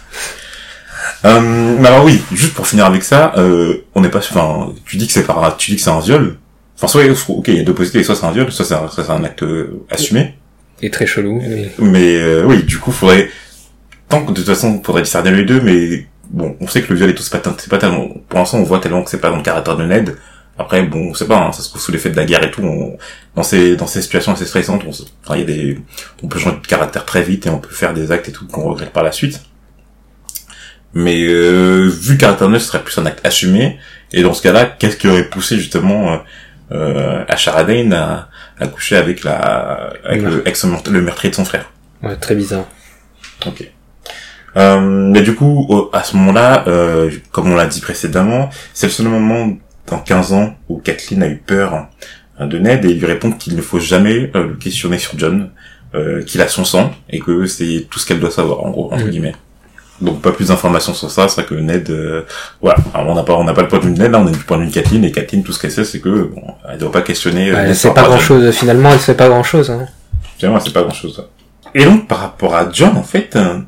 Euh, 1.24 1.40
mais 1.80 1.88
alors 1.88 2.04
oui, 2.04 2.22
juste 2.34 2.54
pour 2.54 2.68
finir 2.68 2.86
avec 2.86 3.02
ça, 3.04 3.32
euh, 3.38 3.86
on 3.96 4.02
n'est 4.02 4.10
pas, 4.10 4.20
enfin, 4.20 4.74
tu 4.86 4.98
dis 4.98 5.08
que 5.08 5.14
c'est 5.14 5.24
par, 5.26 5.56
tu 5.58 5.72
dis 5.72 5.78
que 5.78 5.82
c'est 5.84 5.90
un 5.90 6.00
viol. 6.02 6.36
Enfin, 6.76 6.88
soit, 6.88 7.04
ok, 7.30 7.48
il 7.48 7.56
y 7.58 7.60
a 7.60 7.64
deux 7.64 7.74
possibilités, 7.74 8.06
soit 8.06 8.16
c'est 8.16 8.26
un 8.26 8.32
viol, 8.32 8.52
soit 8.52 8.66
c'est 8.66 8.74
un, 8.74 8.88
soit 8.90 9.04
c'est 9.06 9.12
un 9.12 9.24
acte 9.24 9.44
euh, 9.44 9.82
assumé. 9.90 10.36
Et 10.82 10.90
très 10.92 11.06
chelou. 11.06 11.42
Mais... 11.42 11.72
Mais 11.80 12.16
euh, 12.18 12.44
oui, 12.46 12.64
du 12.64 12.78
coup, 12.80 12.92
faudrait 12.92 13.30
tant 14.10 14.24
que 14.26 14.32
de 14.32 14.36
toute 14.38 14.46
façon, 14.46 14.82
faudrait 14.84 15.04
discerner 15.04 15.32
les 15.32 15.44
deux. 15.46 15.62
Mais 15.62 16.06
bon, 16.30 16.58
on 16.60 16.68
sait 16.68 16.82
que 16.82 16.92
le 16.92 16.98
viol 16.98 17.10
et 17.10 17.16
tout, 17.16 17.24
c'est 17.24 17.32
pas, 17.32 17.40
tant- 17.40 17.56
c'est 17.58 17.70
pas 17.70 17.78
tellement. 17.78 18.10
Pour 18.28 18.40
l'instant, 18.40 18.58
on 18.58 18.64
voit 18.64 18.80
tellement 18.80 19.04
que 19.04 19.10
c'est 19.10 19.22
pas 19.22 19.30
dans 19.30 19.38
le 19.38 19.44
caractère 19.44 19.78
de 19.78 19.86
Ned. 19.86 20.18
Après, 20.58 20.84
bon, 20.84 21.10
on 21.10 21.14
sait 21.14 21.28
pas. 21.28 21.38
hein, 21.48 21.52
ça 21.54 21.62
se 21.62 21.70
trouve 21.70 21.82
sous 21.82 21.92
l'effet 21.94 22.10
de 22.10 22.18
la 22.18 22.26
guerre 22.26 22.44
et 22.44 22.52
tout. 22.52 22.62
On, 22.62 22.98
dans 23.36 23.44
ces 23.44 23.78
dans 23.78 23.88
ces 23.88 24.02
situations 24.02 24.34
assez 24.34 24.46
stressantes, 24.46 24.84
on, 24.86 24.90
enfin, 24.90 25.36
il 25.36 25.40
y 25.40 25.44
a 25.44 25.46
des, 25.46 25.80
on 26.24 26.28
peut 26.28 26.40
changer 26.40 26.58
de 26.62 26.68
caractère 26.68 27.06
très 27.06 27.24
vite 27.24 27.46
et 27.48 27.50
on 27.50 27.60
peut 27.60 27.74
faire 27.74 27.94
des 27.94 28.12
actes 28.12 28.28
et 28.30 28.32
tout 28.34 28.46
qu'on 28.48 28.64
regrette 28.70 28.92
par 28.92 29.04
la 29.04 29.14
suite. 29.14 29.42
Mais 30.94 31.24
euh, 31.26 31.90
vu 31.90 32.14
le 32.14 32.18
caractère 32.18 32.48
de 32.48 32.54
Ned, 32.54 32.62
ce 32.62 32.68
serait 32.68 32.84
plus 32.84 32.98
un 32.98 33.06
acte 33.06 33.26
assumé. 33.26 33.78
Et 34.14 34.22
dans 34.22 34.34
ce 34.34 34.42
cas-là, 34.42 34.66
qu'est-ce 34.66 34.96
qui 34.98 35.08
aurait 35.08 35.30
poussé 35.30 35.58
justement 35.58 36.22
euh, 36.72 36.76
euh, 37.22 37.26
Ashara 37.28 37.64
Dane 37.64 37.94
à, 37.94 38.30
à 38.60 38.68
coucher 38.68 38.96
avec 38.98 39.24
la 39.24 39.94
avec 40.04 40.22
le 40.22 40.48
ex 40.48 40.66
le 40.90 41.02
meurtrier 41.02 41.30
de 41.32 41.36
son 41.36 41.46
frère 41.46 41.72
Ouais, 42.04 42.16
très 42.16 42.36
bizarre. 42.36 42.66
Ok. 43.46 43.70
Euh, 44.58 44.80
mais 44.80 45.22
du 45.22 45.36
coup, 45.36 45.66
au- 45.70 45.90
à 45.94 46.04
ce 46.04 46.16
moment-là, 46.16 46.64
euh, 46.68 47.12
comme 47.32 47.52
on 47.52 47.56
l'a 47.56 47.68
dit 47.68 47.82
précédemment, 47.82 48.50
c'est 48.74 48.88
le 48.88 48.92
seul 48.92 49.08
moment 49.08 49.58
dans 49.88 50.00
15 50.00 50.34
ans 50.34 50.56
où 50.70 50.78
Kathleen 50.80 51.24
a 51.24 51.28
eu 51.28 51.38
peur 51.38 51.88
hein, 52.40 52.48
de 52.48 52.58
Ned 52.58 52.86
et 52.86 52.94
lui 52.94 53.06
répond 53.06 53.32
qu'il 53.32 53.56
ne 53.56 53.62
faut 53.62 53.80
jamais 53.80 54.32
euh, 54.36 54.48
le 54.50 54.54
questionner 54.56 54.98
sur 54.98 55.18
John, 55.20 55.50
euh, 55.94 56.24
qu'il 56.24 56.42
a 56.42 56.48
son 56.48 56.64
sang 56.66 56.92
et 57.10 57.20
que 57.20 57.46
c'est 57.48 57.88
tout 57.90 58.00
ce 58.00 58.06
qu'elle 58.06 58.20
doit 58.20 58.32
savoir, 58.32 58.64
en 58.64 58.70
gros, 58.72 58.94
entre 58.94 59.08
guillemets. 59.10 59.36
Donc 60.02 60.22
pas 60.22 60.32
plus 60.32 60.50
d'informations 60.50 60.94
sur 60.94 61.10
ça, 61.10 61.28
c'est 61.30 61.42
vrai 61.42 61.46
que 61.46 61.56
Ned, 61.56 61.90
euh, 61.90 62.24
voilà, 62.62 62.78
Alors, 62.94 63.08
on 63.12 63.16
n'a 63.16 63.24
pas, 63.24 63.34
on 63.36 63.44
n'a 63.46 63.54
pas 63.54 63.62
le 63.62 63.70
point 63.70 63.80
de 63.80 63.86
vue 63.86 63.94
de 63.94 63.98
Ned, 64.00 64.12
là 64.12 64.20
on 64.20 64.28
est 64.28 64.32
du 64.32 64.38
point 64.40 64.58
de 64.58 64.64
vue 64.64 64.70
de 64.70 64.74
Kathleen 64.74 65.06
et 65.06 65.12
Kathleen, 65.12 65.42
tout 65.44 65.54
ce 65.54 65.60
qu'elle 65.60 65.72
sait, 65.72 65.86
c'est 65.86 66.00
que 66.02 66.10
bon, 66.34 66.42
elle 66.70 66.78
doit 66.78 66.92
pas 66.92 67.02
questionner. 67.02 67.50
euh, 67.50 67.54
Ouais, 67.54 67.62
Ned 67.62 67.70
elle 67.70 67.76
sait 67.76 67.94
pas 67.94 68.04
grand 68.04 68.18
chose, 68.20 68.52
finalement, 68.54 68.92
elle 68.92 69.00
sait 69.00 69.16
pas 69.16 69.30
grand 69.30 69.44
chose, 69.44 69.70
hein. 69.72 69.86
Finalement, 70.38 70.60
c'est 70.60 70.74
pas 70.74 70.82
grand 70.84 70.94
chose. 70.94 71.26
Et 71.74 71.86
donc, 71.86 72.08
par 72.10 72.20
rapport 72.20 72.56
à 72.56 72.68
John, 72.72 72.98
en 72.98 73.04
fait, 73.04 73.36
euh, 73.38 73.60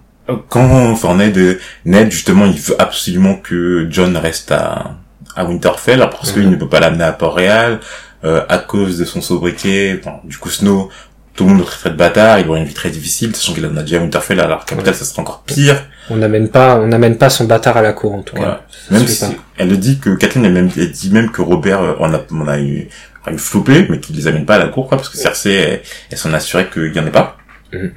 quand, 0.49 0.91
enfin, 0.91 1.15
Ned, 1.15 1.37
euh, 1.37 1.59
Ned, 1.85 2.11
justement, 2.11 2.45
il 2.45 2.59
veut 2.59 2.75
absolument 2.77 3.35
que 3.35 3.87
John 3.89 4.17
reste 4.17 4.51
à, 4.51 4.95
à 5.35 5.45
Winterfell, 5.45 6.01
alors 6.01 6.09
parce 6.09 6.35
Mhm. 6.35 6.41
qu'il 6.41 6.49
ne 6.51 6.55
peut 6.57 6.67
pas 6.67 6.81
l'amener 6.81 7.05
à 7.05 7.13
Port-Réal, 7.13 7.79
euh, 8.25 8.41
à 8.49 8.57
cause 8.57 8.97
de 8.97 9.05
son 9.05 9.21
sobriquet, 9.21 9.97
enfin, 10.01 10.17
du 10.25 10.37
coup, 10.37 10.49
Snow, 10.49 10.89
tout 11.37 11.43
le 11.45 11.51
monde 11.51 11.59
le 11.59 11.65
traiterait 11.65 11.91
de 11.91 11.95
bâtard, 11.95 12.39
il 12.39 12.49
aurait 12.49 12.59
une 12.59 12.65
vie 12.65 12.73
très 12.73 12.89
difficile, 12.89 13.33
sachant 13.35 13.53
qu'il 13.53 13.65
en 13.65 13.77
a 13.77 13.81
déjà 13.83 13.99
Winterfell, 13.99 14.39
alors 14.39 14.65
Capital, 14.65 14.93
ça 14.95 15.05
serait 15.05 15.21
encore 15.21 15.43
pire. 15.45 15.85
On 16.09 16.15
n'amène 16.17 16.49
pas, 16.49 16.75
on 16.77 16.87
n'amène 16.87 17.17
pas 17.17 17.29
son 17.29 17.45
bâtard 17.45 17.77
à 17.77 17.81
la 17.83 17.93
cour, 17.93 18.13
en 18.15 18.23
tout 18.23 18.35
Voilà. 18.35 18.65
cas. 18.89 18.95
Même 18.97 19.07
si, 19.07 19.25
elle 19.57 19.77
dit 19.79 19.99
que, 19.99 20.09
Kathleen, 20.15 20.45
elle, 20.45 20.53
même, 20.53 20.69
elle 20.75 20.91
dit 20.91 21.11
même 21.11 21.31
que 21.31 21.41
Robert 21.41 21.81
euh, 21.81 21.93
en 21.99 22.13
a, 22.13 22.21
en 22.31 22.47
a 22.47 22.59
eu, 22.59 22.89
enfin, 23.21 23.31
une 23.31 23.37
flopée, 23.39 23.85
mais 23.87 23.99
qu'il 23.99 24.15
les 24.15 24.27
amène 24.27 24.45
pas 24.45 24.55
à 24.55 24.59
la 24.59 24.67
cour, 24.67 24.87
quoi, 24.87 24.97
parce 24.97 25.09
que 25.09 25.17
Cersei, 25.17 25.53
elle, 25.53 25.81
elle 26.11 26.17
s'en 26.17 26.33
assurait 26.33 26.69
qu'il 26.73 26.93
y 26.93 26.99
en 26.99 27.05
ait 27.05 27.11
pas. 27.11 27.37
Mhm. 27.71 27.91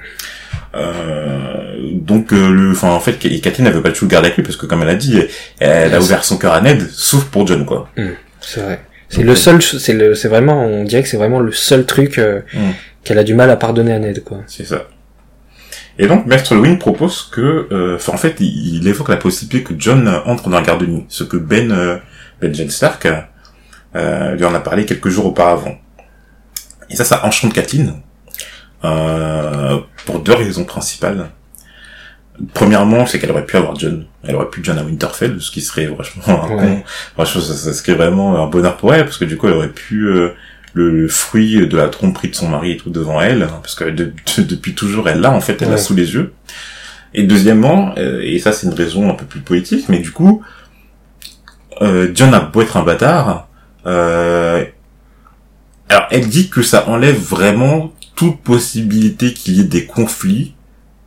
Euh, 0.74 1.78
donc, 1.94 2.32
euh, 2.32 2.50
le, 2.50 2.72
enfin, 2.72 2.90
en 2.90 3.00
fait, 3.00 3.14
Kathleen, 3.40 3.66
elle 3.66 3.72
veut 3.72 3.82
pas 3.82 3.90
du 3.90 3.98
tout 3.98 4.04
le 4.04 4.10
garder 4.10 4.26
avec 4.26 4.36
lui, 4.36 4.42
parce 4.42 4.56
que, 4.56 4.66
comme 4.66 4.82
elle 4.82 4.88
a 4.90 4.94
dit, 4.94 5.18
elle 5.58 5.94
a 5.94 6.00
ouvert 6.00 6.24
son 6.24 6.36
cœur 6.36 6.52
à 6.52 6.60
Ned, 6.60 6.86
sauf 6.92 7.24
pour 7.24 7.46
John, 7.46 7.64
quoi. 7.64 7.88
C'est 8.40 8.60
vrai. 8.60 8.80
C'est 9.08 9.24
le 9.24 9.32
euh, 9.32 9.34
seul, 9.34 9.60
c'est 9.60 9.92
le, 9.92 10.14
c'est 10.14 10.28
vraiment, 10.28 10.64
on 10.64 10.84
dirait 10.84 11.02
que 11.02 11.08
c'est 11.08 11.16
vraiment 11.16 11.40
le 11.40 11.50
seul 11.52 11.84
truc 11.84 12.18
euh, 12.18 12.42
Mm. 12.54 12.70
Qu'elle 13.04 13.18
a 13.18 13.24
du 13.24 13.34
mal 13.34 13.50
à 13.50 13.56
pardonner 13.56 13.92
à 13.92 13.98
Ned, 13.98 14.22
quoi. 14.24 14.38
C'est 14.46 14.64
ça. 14.64 14.84
Et 15.98 16.06
donc, 16.06 16.26
Maître 16.26 16.54
Lewin 16.54 16.76
propose 16.76 17.28
que, 17.30 17.68
euh, 17.72 17.96
enfin, 17.96 18.12
en 18.14 18.16
fait, 18.16 18.36
il, 18.40 18.76
il 18.76 18.88
évoque 18.88 19.08
la 19.08 19.16
possibilité 19.16 19.62
que 19.62 19.74
John 19.78 20.08
entre 20.24 20.48
dans 20.48 20.56
la 20.56 20.62
garde 20.64 20.80
de 20.80 20.86
nuit, 20.86 21.04
ce 21.08 21.24
que 21.24 21.36
Ben, 21.36 21.70
euh, 21.72 21.98
Ben 22.40 22.54
Jen 22.54 22.70
Stark, 22.70 23.06
euh, 23.96 24.34
lui 24.36 24.44
en 24.44 24.54
a 24.54 24.60
parlé 24.60 24.86
quelques 24.86 25.08
jours 25.08 25.26
auparavant. 25.26 25.74
Et 26.88 26.96
ça, 26.96 27.04
ça 27.04 27.24
enchante 27.26 27.52
Kathleen, 27.52 27.94
euh, 28.84 29.78
pour 30.06 30.20
deux 30.20 30.34
raisons 30.34 30.64
principales. 30.64 31.30
Premièrement, 32.54 33.04
c'est 33.04 33.18
qu'elle 33.18 33.30
aurait 33.32 33.44
pu 33.44 33.56
avoir 33.58 33.78
John. 33.78 34.06
Elle 34.26 34.34
aurait 34.36 34.48
pu 34.48 34.60
John 34.62 34.78
à 34.78 34.82
Winterfell, 34.82 35.40
ce 35.40 35.50
qui 35.50 35.60
serait 35.60 35.86
franchement 35.86 36.44
un 36.44 36.48
Ouais. 36.56 36.62
bon- 36.62 36.82
franchement, 37.14 37.42
ça, 37.42 37.54
ça 37.54 37.72
serait 37.74 37.94
vraiment 37.94 38.42
un 38.42 38.46
bonheur 38.48 38.76
pour 38.78 38.94
elle, 38.94 39.04
parce 39.04 39.18
que 39.18 39.26
du 39.26 39.36
coup, 39.36 39.46
elle 39.48 39.54
aurait 39.54 39.68
pu, 39.68 40.04
euh, 40.06 40.30
le, 40.72 40.90
le 40.90 41.08
fruit 41.08 41.66
de 41.66 41.76
la 41.76 41.88
tromperie 41.88 42.28
de 42.28 42.34
son 42.34 42.48
mari 42.48 42.72
et 42.72 42.76
tout 42.76 42.90
devant 42.90 43.20
elle, 43.20 43.42
hein, 43.42 43.58
parce 43.62 43.74
que 43.74 43.84
de- 43.84 44.12
de- 44.36 44.42
depuis 44.42 44.74
toujours, 44.74 45.08
elle 45.08 45.20
l'a, 45.20 45.30
en 45.32 45.40
fait, 45.40 45.60
elle 45.62 45.70
l'a 45.70 45.76
sous 45.78 45.94
les 45.94 46.12
yeux. 46.14 46.32
Et 47.14 47.24
deuxièmement, 47.24 47.92
euh, 47.98 48.20
et 48.22 48.38
ça 48.38 48.52
c'est 48.52 48.66
une 48.68 48.74
raison 48.74 49.10
un 49.10 49.14
peu 49.14 49.24
plus 49.26 49.40
politique, 49.40 49.88
mais 49.88 49.98
du 49.98 50.12
coup, 50.12 50.42
euh, 51.82 52.08
John 52.14 52.32
a 52.34 52.40
beau 52.40 52.62
être 52.62 52.76
un 52.76 52.82
bâtard, 52.84 53.48
euh, 53.86 54.64
alors 55.88 56.06
elle 56.12 56.28
dit 56.28 56.50
que 56.50 56.62
ça 56.62 56.88
enlève 56.88 57.16
vraiment 57.18 57.92
toute 58.14 58.38
possibilité 58.42 59.32
qu'il 59.34 59.54
y 59.56 59.60
ait 59.60 59.64
des 59.64 59.86
conflits 59.86 60.54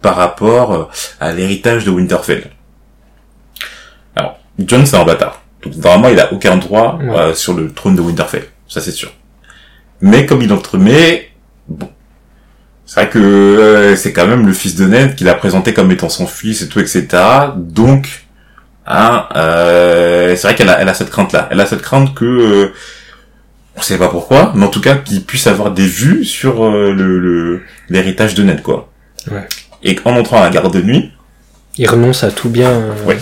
par 0.02 0.16
rapport 0.18 0.74
euh, 0.74 0.84
à 1.22 1.32
l'héritage 1.32 1.86
de 1.86 1.92
Winterfell. 1.92 2.52
Alors, 4.16 4.38
John 4.60 4.86
c'est 4.86 4.98
un 4.98 5.06
bâtard. 5.06 5.42
Donc 5.64 5.76
normalement 5.78 6.10
il 6.10 6.20
a 6.20 6.34
aucun 6.34 6.58
droit 6.58 6.98
Ouais. 7.02 7.18
euh, 7.18 7.34
sur 7.34 7.54
le 7.54 7.72
trône 7.72 7.96
de 7.96 8.02
Winterfell, 8.02 8.46
ça 8.68 8.82
c'est 8.82 8.92
sûr. 8.92 9.14
Mais 10.06 10.26
comme 10.26 10.42
il 10.42 10.52
entremet, 10.52 11.30
bon, 11.70 11.90
c'est 12.86 13.00
vrai 13.02 13.10
que 13.10 13.20
euh, 13.20 13.96
c'est 13.96 14.12
quand 14.12 14.28
même 14.28 14.46
le 14.46 14.52
fils 14.52 14.76
de 14.76 14.86
Ned 14.86 15.16
qu'il 15.16 15.30
a 15.30 15.34
présenté 15.36 15.74
comme 15.74 15.90
étant 15.92 16.10
son 16.10 16.28
fils 16.28 16.62
et 16.62 16.68
tout, 16.68 16.80
etc. 16.82 17.08
Donc, 17.56 18.26
hein, 18.86 19.26
euh, 19.38 20.36
c'est 20.36 20.48
vrai 20.48 20.56
qu'elle 20.56 20.68
a, 20.70 20.82
elle 20.82 20.90
a 20.90 20.94
cette 20.94 21.10
crainte-là. 21.10 21.48
Elle 21.52 21.62
a 21.62 21.66
cette 21.66 21.82
crainte 21.82 22.14
que, 22.14 22.26
euh, 22.26 22.74
on 23.78 23.82
sait 23.82 23.98
pas 23.98 24.10
pourquoi, 24.10 24.52
mais 24.56 24.66
en 24.66 24.70
tout 24.70 24.82
cas 24.82 24.96
qu'il 24.98 25.24
puisse 25.24 25.48
avoir 25.48 25.72
des 25.72 25.88
vues 25.88 26.26
sur 26.26 26.66
euh, 26.66 26.92
le 26.94 27.62
l'héritage 27.90 28.36
de 28.36 28.44
Ned, 28.44 28.62
quoi. 28.62 28.92
Ouais. 29.32 29.48
Et 29.84 29.98
en 30.04 30.16
entrant 30.18 30.42
à 30.42 30.44
la 30.46 30.50
garde 30.50 30.74
de 30.74 30.82
nuit, 30.82 31.12
Il 31.78 31.90
renonce 31.90 32.24
à 32.26 32.32
tout 32.32 32.50
bien. 32.50 32.70
euh, 32.70 32.94
Ouais. 33.06 33.18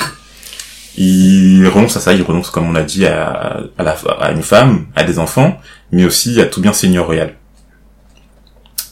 il 0.97 1.65
renonce 1.67 1.95
à 1.95 1.99
ça, 1.99 2.11
il 2.13 2.21
renonce, 2.23 2.49
comme 2.49 2.67
on 2.67 2.73
l'a 2.73 2.83
dit, 2.83 3.05
à, 3.05 3.61
à, 3.77 3.83
la, 3.83 3.95
à 4.19 4.31
une 4.31 4.41
femme, 4.43 4.87
à 4.95 5.03
des 5.03 5.19
enfants, 5.19 5.57
mais 5.91 6.05
aussi 6.05 6.39
à 6.41 6.45
tout 6.45 6.61
bien 6.61 6.73
seigneurial. 6.73 7.33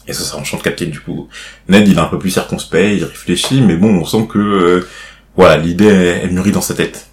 Et 0.06 0.12
ça, 0.12 0.24
ça 0.24 0.36
enchante 0.36 0.62
Kathleen, 0.62 0.90
du 0.90 1.00
coup. 1.00 1.28
Ned, 1.68 1.86
il 1.86 1.96
est 1.96 2.00
un 2.00 2.04
peu 2.06 2.18
plus 2.18 2.30
circonspect, 2.30 2.96
il 2.98 3.04
réfléchit, 3.04 3.62
mais 3.62 3.76
bon, 3.76 4.00
on 4.00 4.04
sent 4.04 4.26
que, 4.28 4.38
euh, 4.38 4.88
voilà, 5.36 5.56
l'idée, 5.56 5.86
elle, 5.86 6.20
elle 6.24 6.30
mûrit 6.32 6.52
dans 6.52 6.60
sa 6.60 6.74
tête. 6.74 7.06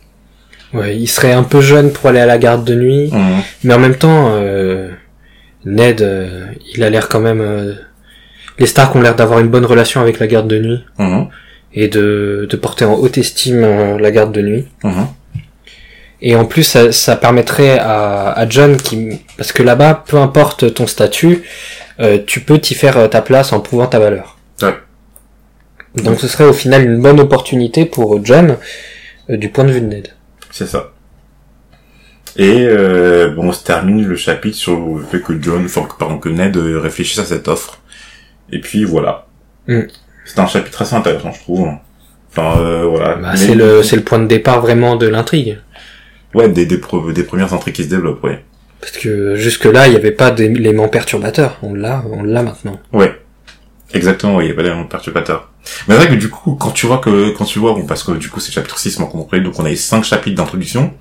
Ouais, 0.74 0.98
il 0.98 1.08
serait 1.08 1.32
un 1.34 1.44
peu 1.44 1.62
jeune 1.62 1.92
pour 1.92 2.10
aller 2.10 2.20
à 2.20 2.26
la 2.26 2.38
garde 2.38 2.66
de 2.66 2.76
nuit, 2.76 3.10
Mhm. 3.12 3.42
mais 3.64 3.74
en 3.74 3.80
même 3.80 3.96
temps, 3.96 4.30
euh, 4.34 4.90
Ned, 5.66 6.02
euh, 6.02 6.48
il 6.74 6.84
a 6.84 6.90
l'air 6.90 7.08
quand 7.10 7.20
même. 7.20 7.42
euh, 7.42 7.74
les 8.60 8.66
Stark 8.66 8.96
ont 8.96 9.02
l'air 9.02 9.16
d'avoir 9.16 9.40
une 9.40 9.50
bonne 9.50 9.66
relation 9.66 10.02
avec 10.02 10.20
la 10.20 10.26
garde 10.28 10.48
de 10.48 10.58
nuit 10.60 10.84
Mhm. 10.98 11.28
et 11.74 11.88
de, 11.90 12.48
de 12.50 12.58
porter 12.58 12.86
en 12.86 12.96
haute 12.96 13.18
estime 13.20 13.98
la 13.98 14.12
garde 14.12 14.32
de 14.34 14.42
nuit. 14.42 14.66
Mhm. 14.84 15.08
Et 16.22 16.36
en 16.36 16.46
plus, 16.46 16.64
ça, 16.64 16.92
ça 16.92 17.16
permettrait 17.16 17.78
à, 17.80 18.32
à 18.32 18.50
John, 18.50 18.78
qui, 18.78 19.20
parce 19.38 19.52
que 19.52 19.64
là-bas, 19.64 20.04
peu 20.08 20.18
importe 20.18 20.74
ton 20.74 20.88
statut, 20.88 21.44
euh, 22.00 22.20
tu 22.26 22.40
peux 22.40 22.58
t'y 22.60 22.74
faire 22.74 22.98
euh, 22.98 23.08
ta 23.08 23.22
place 23.22 23.54
en 23.54 23.60
prouvant 23.60 23.88
ta 23.88 24.00
valeur. 24.00 24.38
Ouais. 24.62 24.76
Donc 25.96 26.20
ce 26.20 26.28
serait 26.28 26.46
au 26.46 26.54
final 26.54 26.84
une 26.84 27.02
bonne 27.02 27.20
opportunité 27.20 27.86
pour 27.86 28.24
John 28.24 28.58
euh, 29.30 29.38
du 29.38 29.50
point 29.50 29.64
de 29.64 29.72
vue 29.72 29.82
de 29.82 29.88
Ned. 29.88 30.10
C'est 30.52 30.68
ça. 30.68 30.92
Et 32.36 32.66
euh, 32.68 33.30
bon, 33.30 33.50
on 33.50 33.52
se 33.52 33.64
termine 33.64 34.06
le 34.06 34.16
chapitre 34.16 34.58
sur 34.58 34.80
le 34.80 35.04
fait 35.04 35.22
que 35.22 35.42
John, 35.42 35.66
enfin, 35.66 35.84
que, 35.84 35.98
pardon, 35.98 36.20
que 36.20 36.30
Ned 36.30 36.56
euh, 36.56 36.80
réfléchisse 36.80 37.18
à 37.20 37.26
cette 37.26 37.48
offre. 37.48 37.80
Et 38.52 38.62
puis 38.62 38.84
voilà. 38.84 39.26
Mm. 39.68 39.82
C'est 40.26 40.40
un 40.40 40.48
chapitre 40.48 40.82
assez 40.82 40.96
intéressant, 40.96 41.32
je 41.32 41.40
trouve. 41.40 41.70
Enfin, 42.32 42.60
euh, 42.60 42.86
voilà. 42.86 43.16
Bah, 43.16 43.36
c'est 43.36 43.56
le 43.56 43.82
c'est 43.82 43.96
le 43.96 44.04
point 44.04 44.20
de 44.20 44.28
départ 44.28 44.62
vraiment 44.62 44.96
de 44.96 45.08
l'intrigue. 45.08 45.60
Ouais, 46.34 46.50
des, 46.50 46.66
des, 46.66 46.78
pre- 46.78 47.14
des 47.14 47.24
premières 47.24 47.54
entrées 47.54 47.72
qui 47.72 47.84
se 47.84 47.90
développent, 47.90 48.24
ouais. 48.24 48.44
Parce 48.82 48.94
que 48.98 49.36
jusque 49.36 49.66
là, 49.66 49.88
il 49.88 49.92
n'y 49.92 49.96
avait 49.96 50.12
pas 50.12 50.30
d'éléments 50.32 50.88
perturbateurs. 50.88 51.58
On 51.64 51.74
l'a, 51.74 52.04
on 52.12 52.24
l'a 52.24 52.44
maintenant. 52.44 52.80
Ouais. 52.94 53.20
Exactement, 53.94 54.36
ouais, 54.36 54.46
il 54.46 54.50
y 54.50 54.52
a 54.52 54.54
pas 54.54 54.64
d'élément 54.64 54.84
perturbateur. 54.84 55.50
Mais 55.88 55.96
c'est 55.96 56.02
vrai 56.06 56.10
que 56.10 56.20
du 56.20 56.30
coup, 56.30 56.56
quand 56.56 56.72
tu 56.72 56.86
vois 56.88 56.98
que, 56.98 57.30
quand 57.32 57.46
tu 57.46 57.60
vois, 57.60 57.74
bon, 57.74 57.86
parce 57.86 58.04
que 58.04 58.12
du 58.12 58.30
coup, 58.30 58.40
c'est 58.42 58.52
chapitre 58.52 58.78
6, 58.78 59.00
moi, 59.00 59.08
qu'on 59.10 59.20
compris, 59.20 59.42
donc 59.42 59.58
on 59.60 59.66
a 59.66 59.72
eu 59.72 59.76
5 59.78 60.04
chapitres 60.04 60.36
d'introduction. 60.36 60.94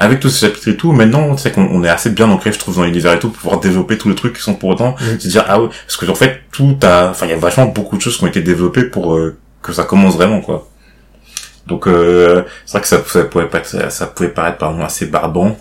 Avec 0.00 0.20
tous 0.20 0.28
ces 0.28 0.46
chapitres 0.46 0.68
et 0.68 0.76
tout, 0.76 0.92
maintenant, 0.92 1.36
c'est 1.36 1.50
qu'on 1.50 1.64
on 1.72 1.82
est 1.82 1.88
assez 1.88 2.10
bien 2.10 2.30
ancré, 2.30 2.52
je 2.52 2.58
trouve, 2.60 2.76
dans 2.76 2.84
l'univers 2.84 3.12
et 3.14 3.18
tout, 3.18 3.30
pour 3.30 3.40
pouvoir 3.42 3.60
développer 3.60 3.98
tous 3.98 4.08
les 4.08 4.14
trucs 4.14 4.36
qui 4.36 4.42
sont 4.42 4.54
pour 4.54 4.68
autant, 4.70 4.94
Mm. 5.00 5.18
se 5.18 5.28
dire, 5.28 5.44
ah 5.48 5.60
ouais, 5.60 5.68
parce 5.86 5.96
que 5.96 6.06
en 6.08 6.14
fait, 6.14 6.38
tout 6.52 6.76
a, 6.82 7.10
enfin, 7.10 7.26
il 7.26 7.30
y 7.30 7.32
a 7.32 7.36
vachement 7.36 7.66
beaucoup 7.66 7.96
de 7.96 8.00
choses 8.02 8.16
qui 8.16 8.22
ont 8.22 8.28
été 8.28 8.40
développées 8.40 8.84
pour 8.84 9.14
euh, 9.16 9.36
que 9.60 9.72
ça 9.72 9.82
commence 9.82 10.14
vraiment, 10.14 10.40
quoi. 10.40 10.68
Donc, 11.68 11.86
euh, 11.86 12.42
c'est 12.66 12.72
vrai 12.72 12.80
que 12.80 12.88
ça, 12.88 13.02
ça 13.06 13.24
pouvait 13.24 13.46
pas, 13.46 13.62
ça, 13.62 13.90
ça 13.90 14.06
pouvait 14.06 14.30
paraître, 14.30 14.58
pardon, 14.58 14.82
assez 14.82 15.06
barbant, 15.06 15.56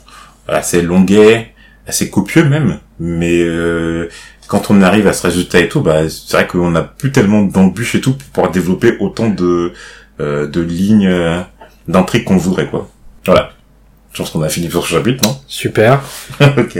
assez 0.47 0.81
longuet, 0.81 1.53
assez 1.85 2.09
copieux 2.09 2.45
même, 2.45 2.79
mais 2.99 3.41
euh, 3.41 4.09
quand 4.47 4.71
on 4.71 4.81
arrive 4.81 5.07
à 5.07 5.13
ce 5.13 5.27
résultat 5.27 5.59
et 5.59 5.67
tout, 5.67 5.81
bah, 5.81 6.09
c'est 6.09 6.31
vrai 6.31 6.47
qu'on 6.47 6.71
n'a 6.71 6.83
plus 6.83 7.11
tellement 7.11 7.41
d'embûches 7.41 7.95
et 7.95 8.01
tout 8.01 8.13
pour 8.13 8.27
pouvoir 8.29 8.51
développer 8.51 8.95
autant 8.99 9.29
de, 9.29 9.73
euh, 10.19 10.47
de 10.47 10.61
lignes 10.61 11.07
euh, 11.07 11.41
d'intrigue 11.87 12.23
qu'on 12.23 12.37
voudrait, 12.37 12.67
quoi. 12.67 12.89
Voilà. 13.25 13.51
Je 14.13 14.19
pense 14.19 14.31
qu'on 14.31 14.41
a 14.41 14.49
fini 14.49 14.69
sur 14.69 14.83
ce 14.83 14.93
chapitre, 14.93 15.23
non? 15.23 15.37
Super. 15.47 16.01
Ok. 16.57 16.79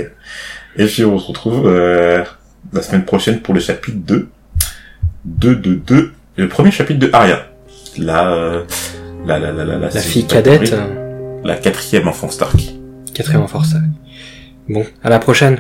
Et 0.80 0.86
puis 0.86 1.04
on 1.06 1.18
se 1.18 1.28
retrouve 1.28 1.68
euh, 1.68 2.24
la 2.72 2.82
semaine 2.82 3.04
prochaine 3.04 3.42
pour 3.42 3.54
le 3.54 3.60
chapitre 3.60 3.98
2. 3.98 4.30
2, 5.26 5.56
2, 5.56 5.76
2. 5.76 6.12
Le 6.38 6.48
premier 6.48 6.72
chapitre 6.72 7.00
de 7.00 7.10
Arya. 7.14 7.48
La, 7.98 8.32
euh, 8.32 8.64
la, 9.28 9.40
la, 9.40 9.52
la, 9.52 9.66
la, 9.66 9.78
La 9.78 9.92
si 9.92 10.08
fille 10.10 10.26
cadette, 10.28 10.74
euh, 10.74 11.42
La 11.44 11.56
quatrième 11.56 12.08
enfant 12.08 12.30
Stark. 12.30 12.60
quatrième 13.14 13.42
en 13.44 13.48
force. 13.48 13.76
Bon, 14.70 14.86
à 15.04 15.10
la 15.10 15.20
prochaine. 15.20 15.60